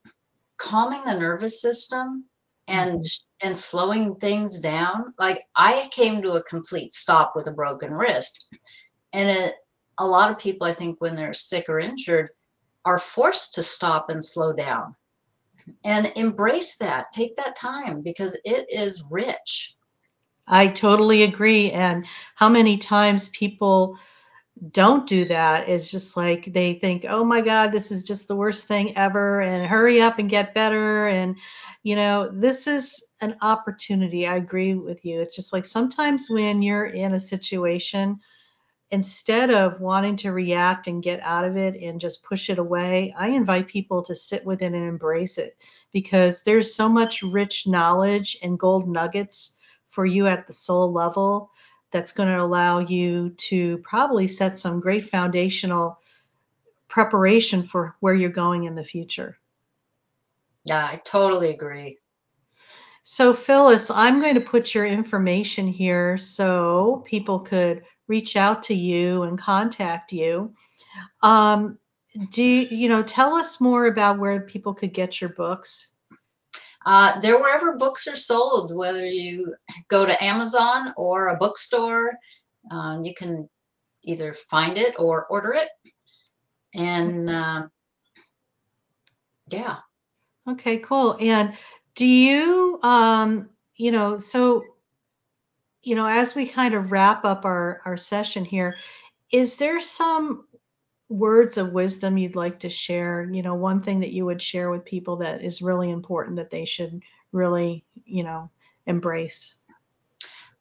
calming 0.57 1.05
the 1.05 1.19
nervous 1.19 1.61
system 1.61 2.25
and 2.67 3.01
mm-hmm. 3.01 3.47
and 3.47 3.57
slowing 3.57 4.17
things 4.17 4.61
down. 4.61 5.15
Like 5.19 5.45
i 5.55 5.89
came 5.93 6.23
to 6.23 6.33
a 6.33 6.43
complete 6.43 6.93
stop 6.93 7.33
with 7.37 7.47
a 7.47 7.53
broken 7.53 7.93
wrist. 7.93 8.55
And 9.13 9.29
it, 9.29 9.55
a 9.99 10.07
lot 10.07 10.31
of 10.31 10.39
people 10.39 10.67
i 10.67 10.75
think 10.75 11.01
when 11.01 11.17
they're 11.17 11.33
sick 11.33 11.67
or 11.69 11.79
injured 11.79 12.31
are 12.85 12.99
forced 12.99 13.55
to 13.55 13.63
stop 13.63 14.11
and 14.11 14.25
slow 14.25 14.53
down. 14.53 14.95
And 15.85 16.13
embrace 16.15 16.77
that. 16.79 17.07
Take 17.13 17.37
that 17.37 17.57
time 17.57 18.03
because 18.03 18.39
it 18.45 18.67
is 18.71 19.03
rich 19.11 19.76
i 20.47 20.67
totally 20.67 21.23
agree 21.23 21.71
and 21.73 22.07
how 22.35 22.49
many 22.49 22.79
times 22.79 23.29
people 23.31 23.99
don't 24.71 25.07
do 25.07 25.25
that 25.27 25.69
it's 25.69 25.91
just 25.91 26.17
like 26.17 26.47
they 26.47 26.75
think 26.75 27.05
oh 27.09 27.23
my 27.25 27.41
god 27.43 27.71
this 27.71 27.93
is 27.93 28.03
just 28.03 28.27
the 28.27 28.37
worst 28.37 28.67
thing 28.67 28.97
ever 28.97 29.43
and 29.43 29.67
hurry 29.67 30.01
up 30.01 30.19
and 30.19 30.31
get 30.31 30.55
better 30.55 31.09
and 31.09 31.37
you 31.83 31.95
know 31.95 32.31
this 32.33 32.67
is 32.67 33.07
an 33.21 33.37
opportunity 33.43 34.27
i 34.27 34.37
agree 34.37 34.75
with 34.75 35.05
you. 35.05 35.21
It's 35.21 35.37
just 35.37 35.53
like 35.53 35.67
sometimes 35.67 36.29
when 36.31 36.63
you're 36.63 36.87
in 36.87 37.15
a 37.15 37.21
situation 37.21 38.21
instead 38.91 39.51
of 39.51 39.81
wanting 39.81 40.17
to 40.17 40.33
react 40.33 40.87
and 40.87 41.03
get 41.03 41.21
out 41.21 41.45
of 41.45 41.57
it 41.57 41.75
and 41.83 42.01
just 42.01 42.23
push 42.23 42.51
it 42.51 42.59
away 42.59 43.13
i 43.19 43.29
invite 43.29 43.67
people 43.67 44.03
to 44.05 44.15
sit 44.15 44.47
with 44.47 44.63
it 44.63 44.73
and 44.73 44.89
embrace 44.89 45.39
it 45.39 45.57
because 45.93 46.45
there's 46.45 46.75
so 46.75 46.89
much 46.89 47.23
rich 47.23 47.67
knowledge 47.67 48.39
and 48.43 48.59
gold 48.59 48.89
nuggets 48.89 49.59
for 49.97 50.05
you 50.05 50.27
at 50.27 50.47
the 50.47 50.53
soul 50.53 50.93
level 50.93 51.51
that's 51.91 52.13
going 52.13 52.29
to 52.29 52.43
allow 52.43 52.81
you 52.81 53.31
to 53.31 53.79
probably 53.79 54.27
set 54.27 54.59
some 54.59 54.79
great 54.79 55.07
foundational 55.07 55.99
preparation 56.87 57.63
for 57.63 57.97
where 58.01 58.13
you're 58.13 58.29
going 58.29 58.65
in 58.65 58.75
the 58.75 58.85
future. 58.85 59.39
Yeah, 60.67 60.85
I 60.85 61.01
totally 61.03 61.49
agree. 61.49 61.97
So, 63.05 63.33
Phyllis, 63.33 63.91
I'm 63.91 64.21
going 64.21 64.35
to 64.35 64.41
put 64.43 64.75
your 64.75 64.85
information 64.85 65.67
here 65.67 66.19
so 66.19 67.03
people 67.07 67.41
could 67.41 67.85
reach 68.09 68.37
out 68.37 68.61
to 68.65 68.75
you 68.75 69.23
and 69.23 69.41
contact 69.41 70.13
you. 70.13 70.53
Um, 71.23 71.79
do 72.33 72.43
you, 72.43 72.69
you 72.71 72.89
know, 72.91 73.03
tell 73.03 73.35
us 73.35 73.63
more 73.63 73.87
about 73.87 74.19
where 74.19 74.41
people 74.43 74.75
could 74.75 74.93
get 74.93 75.23
your 75.23 75.31
books? 75.31 75.96
Uh, 76.87 77.19
they're 77.19 77.41
wherever 77.41 77.77
books 77.77 78.07
are 78.07 78.15
sold, 78.15 78.75
whether 78.75 79.05
you 79.05 79.55
go 79.89 80.07
to 80.07 80.25
Amazon 80.25 80.95
or 80.97 81.29
a 81.29 81.37
bookstore. 81.37 82.13
Um, 82.71 83.03
you 83.03 83.13
can 83.13 83.49
either 84.05 84.33
find 84.33 84.79
it 84.79 84.95
or 84.97 85.27
order 85.27 85.55
it. 85.55 85.69
And 86.73 87.29
uh, 87.29 87.67
yeah. 89.49 89.79
Okay, 90.49 90.79
cool. 90.79 91.17
And 91.21 91.55
do 91.97 92.07
you, 92.07 92.79
um, 92.85 93.51
you 93.75 93.91
know, 93.91 94.19
so, 94.19 94.65
you 95.83 95.97
know, 95.97 96.07
as 96.07 96.37
we 96.37 96.47
kind 96.47 96.75
of 96.75 96.93
wrap 96.93 97.25
up 97.25 97.45
our, 97.45 97.81
our 97.85 97.97
session 97.97 98.45
here, 98.45 98.77
is 99.33 99.57
there 99.57 99.81
some 99.81 100.46
words 101.09 101.57
of 101.59 101.73
wisdom 101.73 102.19
you'd 102.19 102.37
like 102.37 102.61
to 102.61 102.69
share? 102.69 103.29
You 103.31 103.43
know, 103.43 103.55
one 103.55 103.83
thing 103.83 104.01
that 104.01 104.13
you 104.13 104.25
would 104.25 104.43
share 104.43 104.71
with 104.71 104.85
people 104.85 105.17
that 105.19 105.43
is 105.43 105.63
really 105.63 105.91
important 105.91 106.37
that 106.37 106.51
they 106.51 106.65
should 106.65 107.03
really, 107.33 107.85
you 108.05 108.25
know, 108.25 108.51
embrace? 108.87 109.55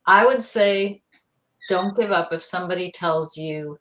I 0.05 0.25
would 0.25 0.43
say 0.43 1.01
don't 1.69 1.97
give 1.97 2.11
up 2.11 2.31
if 2.31 2.43
somebody 2.43 2.91
tells 2.91 3.37
you 3.37 3.79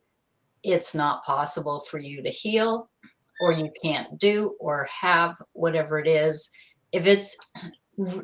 it's 0.63 0.95
not 0.95 1.23
possible 1.23 1.79
for 1.81 1.99
you 1.99 2.23
to 2.23 2.29
heal 2.29 2.89
or 3.39 3.51
you 3.51 3.69
can't 3.83 4.17
do 4.19 4.55
or 4.59 4.87
have 5.01 5.35
whatever 5.53 5.99
it 5.99 6.07
is. 6.07 6.51
If 6.91 7.05
it's 7.05 7.37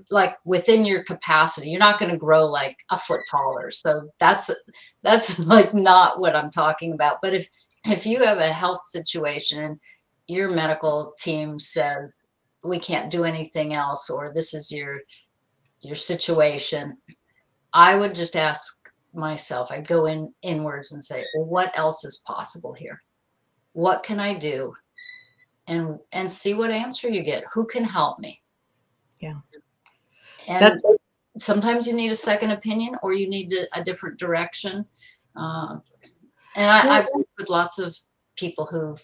like 0.09 0.35
within 0.43 0.85
your 0.85 1.03
capacity, 1.03 1.69
you're 1.69 1.79
not 1.79 1.99
going 1.99 2.11
to 2.11 2.17
grow 2.17 2.45
like 2.45 2.77
a 2.89 2.97
foot 2.97 3.21
taller. 3.29 3.69
So 3.69 4.09
that's 4.19 4.49
that's 5.03 5.39
like 5.39 5.73
not 5.73 6.19
what 6.19 6.35
I'm 6.35 6.49
talking 6.49 6.93
about. 6.93 7.17
But 7.21 7.33
if 7.33 7.47
if 7.85 8.05
you 8.05 8.23
have 8.23 8.37
a 8.37 8.51
health 8.51 8.83
situation 8.85 9.79
your 10.31 10.49
medical 10.49 11.13
team 11.17 11.59
says 11.59 12.13
we 12.63 12.79
can't 12.79 13.11
do 13.11 13.23
anything 13.23 13.73
else 13.73 14.09
or 14.09 14.31
this 14.33 14.53
is 14.53 14.71
your 14.71 15.01
your 15.83 15.95
situation, 15.95 16.97
I 17.73 17.95
would 17.95 18.13
just 18.13 18.35
ask 18.35 18.77
myself, 19.13 19.71
I'd 19.71 19.87
go 19.87 20.05
in 20.05 20.31
inwards 20.43 20.91
and 20.91 21.03
say, 21.03 21.25
well, 21.35 21.45
what 21.45 21.77
else 21.77 22.05
is 22.05 22.21
possible 22.25 22.73
here? 22.73 23.01
What 23.73 24.03
can 24.03 24.19
I 24.19 24.37
do? 24.37 24.75
And 25.67 25.99
and 26.11 26.29
see 26.29 26.53
what 26.53 26.71
answer 26.71 27.09
you 27.09 27.23
get. 27.23 27.43
Who 27.53 27.65
can 27.65 27.83
help 27.83 28.19
me? 28.19 28.41
Yeah. 29.19 29.33
And 30.47 30.61
That's- 30.61 30.85
sometimes 31.37 31.87
you 31.87 31.93
need 31.93 32.11
a 32.11 32.15
second 32.15 32.51
opinion 32.51 32.97
or 33.01 33.13
you 33.13 33.29
need 33.29 33.53
a, 33.53 33.79
a 33.79 33.83
different 33.83 34.19
direction. 34.19 34.85
Uh, 35.35 35.79
and 36.55 36.69
I, 36.69 36.95
have 36.95 37.09
worked 37.13 37.29
with 37.37 37.49
lots 37.49 37.79
of 37.79 37.95
people 38.35 38.65
who've 38.65 39.03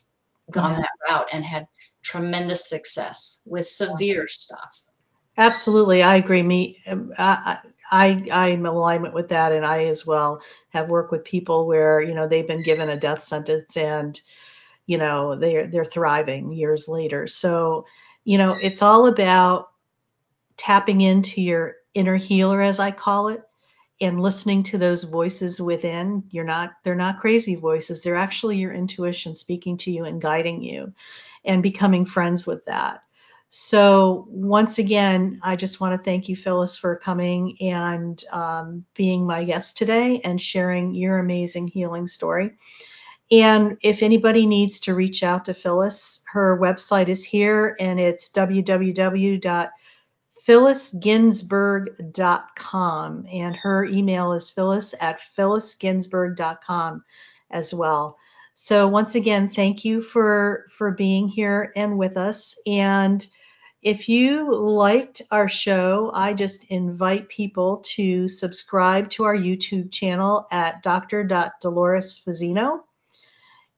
gone 0.52 0.74
yeah. 0.74 0.82
that 0.82 0.90
route 1.10 1.30
and 1.34 1.44
had 1.44 1.68
tremendous 2.02 2.70
success 2.70 3.42
with 3.46 3.68
severe 3.68 4.28
stuff. 4.28 4.82
Absolutely, 5.38 6.02
I 6.04 6.16
agree. 6.16 6.42
Me, 6.42 6.78
um, 6.88 7.14
I, 7.18 7.60
I, 7.92 8.28
I'm 8.32 8.60
in 8.62 8.66
alignment 8.66 9.14
with 9.14 9.30
that, 9.30 9.52
and 9.52 9.66
I 9.66 9.86
as 9.86 10.06
well 10.06 10.42
have 10.70 10.90
worked 10.90 11.12
with 11.12 11.24
people 11.24 11.68
where 11.68 12.02
you 12.02 12.14
know 12.14 12.28
they've 12.28 12.48
been 12.48 12.64
given 12.64 12.90
a 12.90 13.00
death 13.00 13.22
sentence 13.22 13.78
and 13.78 14.20
you 14.88 14.98
know 14.98 15.36
they're 15.36 15.68
they're 15.68 15.86
thriving 15.86 16.52
years 16.52 16.88
later. 16.88 17.28
So 17.28 17.86
you 18.24 18.38
know 18.38 18.58
it's 18.62 18.82
all 18.82 19.06
about 19.06 19.70
tapping 20.58 21.02
into 21.02 21.42
your 21.42 21.76
inner 21.94 22.16
healer, 22.16 22.62
as 22.62 22.80
I 22.80 22.92
call 22.92 23.30
it, 23.30 23.44
and 24.02 24.22
listening 24.22 24.64
to 24.64 24.78
those 24.78 25.04
voices 25.04 25.60
within. 25.62 26.24
You're 26.32 26.44
not 26.46 26.74
they're 26.84 26.96
not 26.96 27.20
crazy 27.20 27.56
voices. 27.56 28.04
They're 28.04 28.16
actually 28.16 28.58
your 28.58 28.74
intuition 28.74 29.36
speaking 29.36 29.78
to 29.78 29.92
you 29.92 30.06
and 30.06 30.22
guiding 30.22 30.62
you, 30.64 30.94
and 31.46 31.64
becoming 31.64 32.06
friends 32.06 32.48
with 32.48 32.66
that. 32.66 33.04
So, 33.50 34.26
once 34.30 34.78
again, 34.78 35.40
I 35.42 35.56
just 35.56 35.80
want 35.80 35.94
to 35.94 36.04
thank 36.04 36.28
you, 36.28 36.36
Phyllis, 36.36 36.78
for 36.78 36.98
coming 36.98 37.56
and 37.62 38.22
um, 38.32 38.86
being 38.94 39.26
my 39.26 39.46
guest 39.46 39.78
today 39.78 40.20
and 40.24 40.42
sharing 40.42 40.94
your 40.94 41.20
amazing 41.20 41.68
healing 41.70 42.08
story. 42.08 42.58
And 43.32 43.78
if 43.82 44.04
anybody 44.04 44.46
needs 44.46 44.82
to 44.82 44.96
reach 44.96 45.24
out 45.24 45.46
to 45.46 45.54
Phyllis, 45.54 46.24
her 46.32 46.58
website 46.60 47.08
is 47.10 47.24
here 47.24 47.76
and 47.80 48.00
it's 48.00 48.30
www.phyllisginsberg.com. 50.48 53.26
And 53.32 53.56
her 53.56 53.86
email 53.86 54.34
is 54.34 54.50
phyllis 54.50 54.96
at 55.00 55.22
phyllisginsberg.com 55.38 57.04
as 57.52 57.72
well. 57.74 58.18
So 58.54 58.88
once 58.88 59.16
again, 59.16 59.48
thank 59.48 59.86
you 59.86 60.02
for 60.02 60.66
for 60.72 60.92
being 60.92 61.28
here 61.28 61.72
and 61.76 61.98
with 61.98 62.18
us. 62.18 62.60
And 62.66 63.26
if 63.84 64.10
you 64.10 64.52
liked 64.52 65.22
our 65.30 65.48
show, 65.48 66.10
I 66.14 66.34
just 66.34 66.64
invite 66.66 67.30
people 67.30 67.84
to 67.96 68.28
subscribe 68.28 69.12
to 69.12 69.26
our 69.26 69.38
YouTube 69.38 69.92
channel 69.92 70.48
at 70.52 70.82
Dr. 70.82 71.24
Dolores 71.62 72.20
Fazzino. 72.26 72.80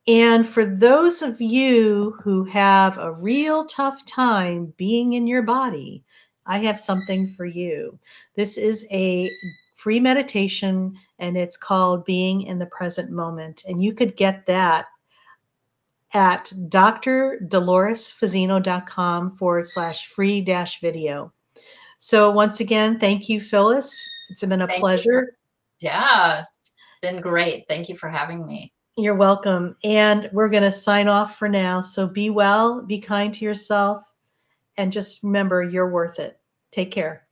And 0.07 0.47
for 0.47 0.63
those 0.65 1.21
of 1.21 1.41
you 1.41 2.15
who 2.23 2.45
have 2.45 2.97
a 2.97 3.11
real 3.11 3.65
tough 3.65 4.05
time 4.05 4.73
being 4.77 5.11
in 5.13 5.27
your 5.27 5.43
body, 5.43 6.05
I 6.49 6.57
have 6.57 6.77
something 6.79 7.33
for 7.35 7.45
you. 7.45 7.99
This 8.35 8.57
is 8.57 8.87
a 8.91 9.29
free 9.75 9.99
meditation 9.99 10.97
and 11.19 11.37
it's 11.37 11.57
called 11.57 12.05
Being 12.05 12.41
in 12.41 12.57
the 12.57 12.65
Present 12.65 13.11
Moment. 13.11 13.65
And 13.67 13.83
you 13.83 13.93
could 13.93 14.17
get 14.17 14.47
that 14.47 14.87
at 16.11 16.45
drdoloresfazzino.com 16.45 19.31
forward 19.31 19.67
slash 19.67 20.07
free 20.07 20.41
dash 20.41 20.81
video. 20.81 21.31
So 21.99 22.31
once 22.31 22.61
again, 22.61 22.97
thank 22.97 23.29
you, 23.29 23.39
Phyllis. 23.39 24.09
It's 24.31 24.43
been 24.43 24.63
a 24.63 24.67
thank 24.67 24.79
pleasure. 24.79 25.37
You. 25.79 25.87
Yeah, 25.87 26.45
it's 26.57 26.73
been 27.03 27.21
great. 27.21 27.65
Thank 27.67 27.89
you 27.89 27.97
for 27.97 28.09
having 28.09 28.47
me. 28.47 28.73
You're 28.97 29.15
welcome. 29.15 29.75
And 29.83 30.27
we're 30.33 30.49
going 30.49 30.63
to 30.63 30.71
sign 30.71 31.07
off 31.07 31.37
for 31.37 31.47
now. 31.47 31.81
So 31.81 32.07
be 32.07 32.31
well, 32.31 32.81
be 32.81 32.99
kind 32.99 33.31
to 33.35 33.45
yourself, 33.45 34.03
and 34.79 34.91
just 34.93 35.23
remember 35.23 35.61
you're 35.61 35.91
worth 35.91 36.19
it. 36.19 36.39
Take 36.71 36.91
care. 36.91 37.25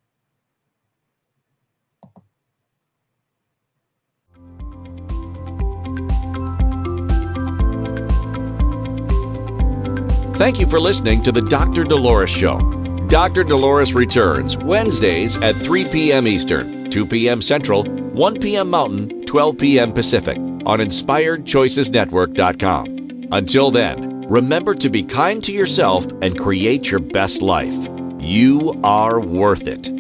Thank 10.36 10.60
you 10.60 10.68
for 10.68 10.80
listening 10.80 11.24
to 11.24 11.32
the 11.32 11.42
Dr. 11.42 11.84
Dolores 11.84 12.30
Show. 12.30 12.60
Dr. 13.08 13.44
Dolores 13.44 13.96
returns 13.96 14.56
Wednesdays 14.58 15.36
at 15.38 15.56
3 15.56 15.86
p.m. 15.86 16.28
Eastern, 16.28 16.92
2 16.92 17.08
p.m. 17.08 17.42
Central, 17.42 17.86
1 17.86 18.40
p.m. 18.40 18.70
Mountain, 18.70 19.26
12 19.26 19.58
p.m. 19.58 19.94
Pacific 19.94 20.38
on 20.38 20.78
InspiredChoicesNetwork.com. 20.80 23.30
Until 23.32 23.72
then, 23.72 24.17
remember 24.30 24.76
to 24.76 24.90
be 24.90 25.04
kind 25.04 25.44
to 25.46 25.52
yourself 25.52 26.08
and 26.22 26.38
create 26.38 26.92
your 26.92 27.00
best 27.00 27.42
life. 27.42 27.88
You 28.20 28.82
are 28.84 29.20
worth 29.20 29.68
it. 29.68 29.97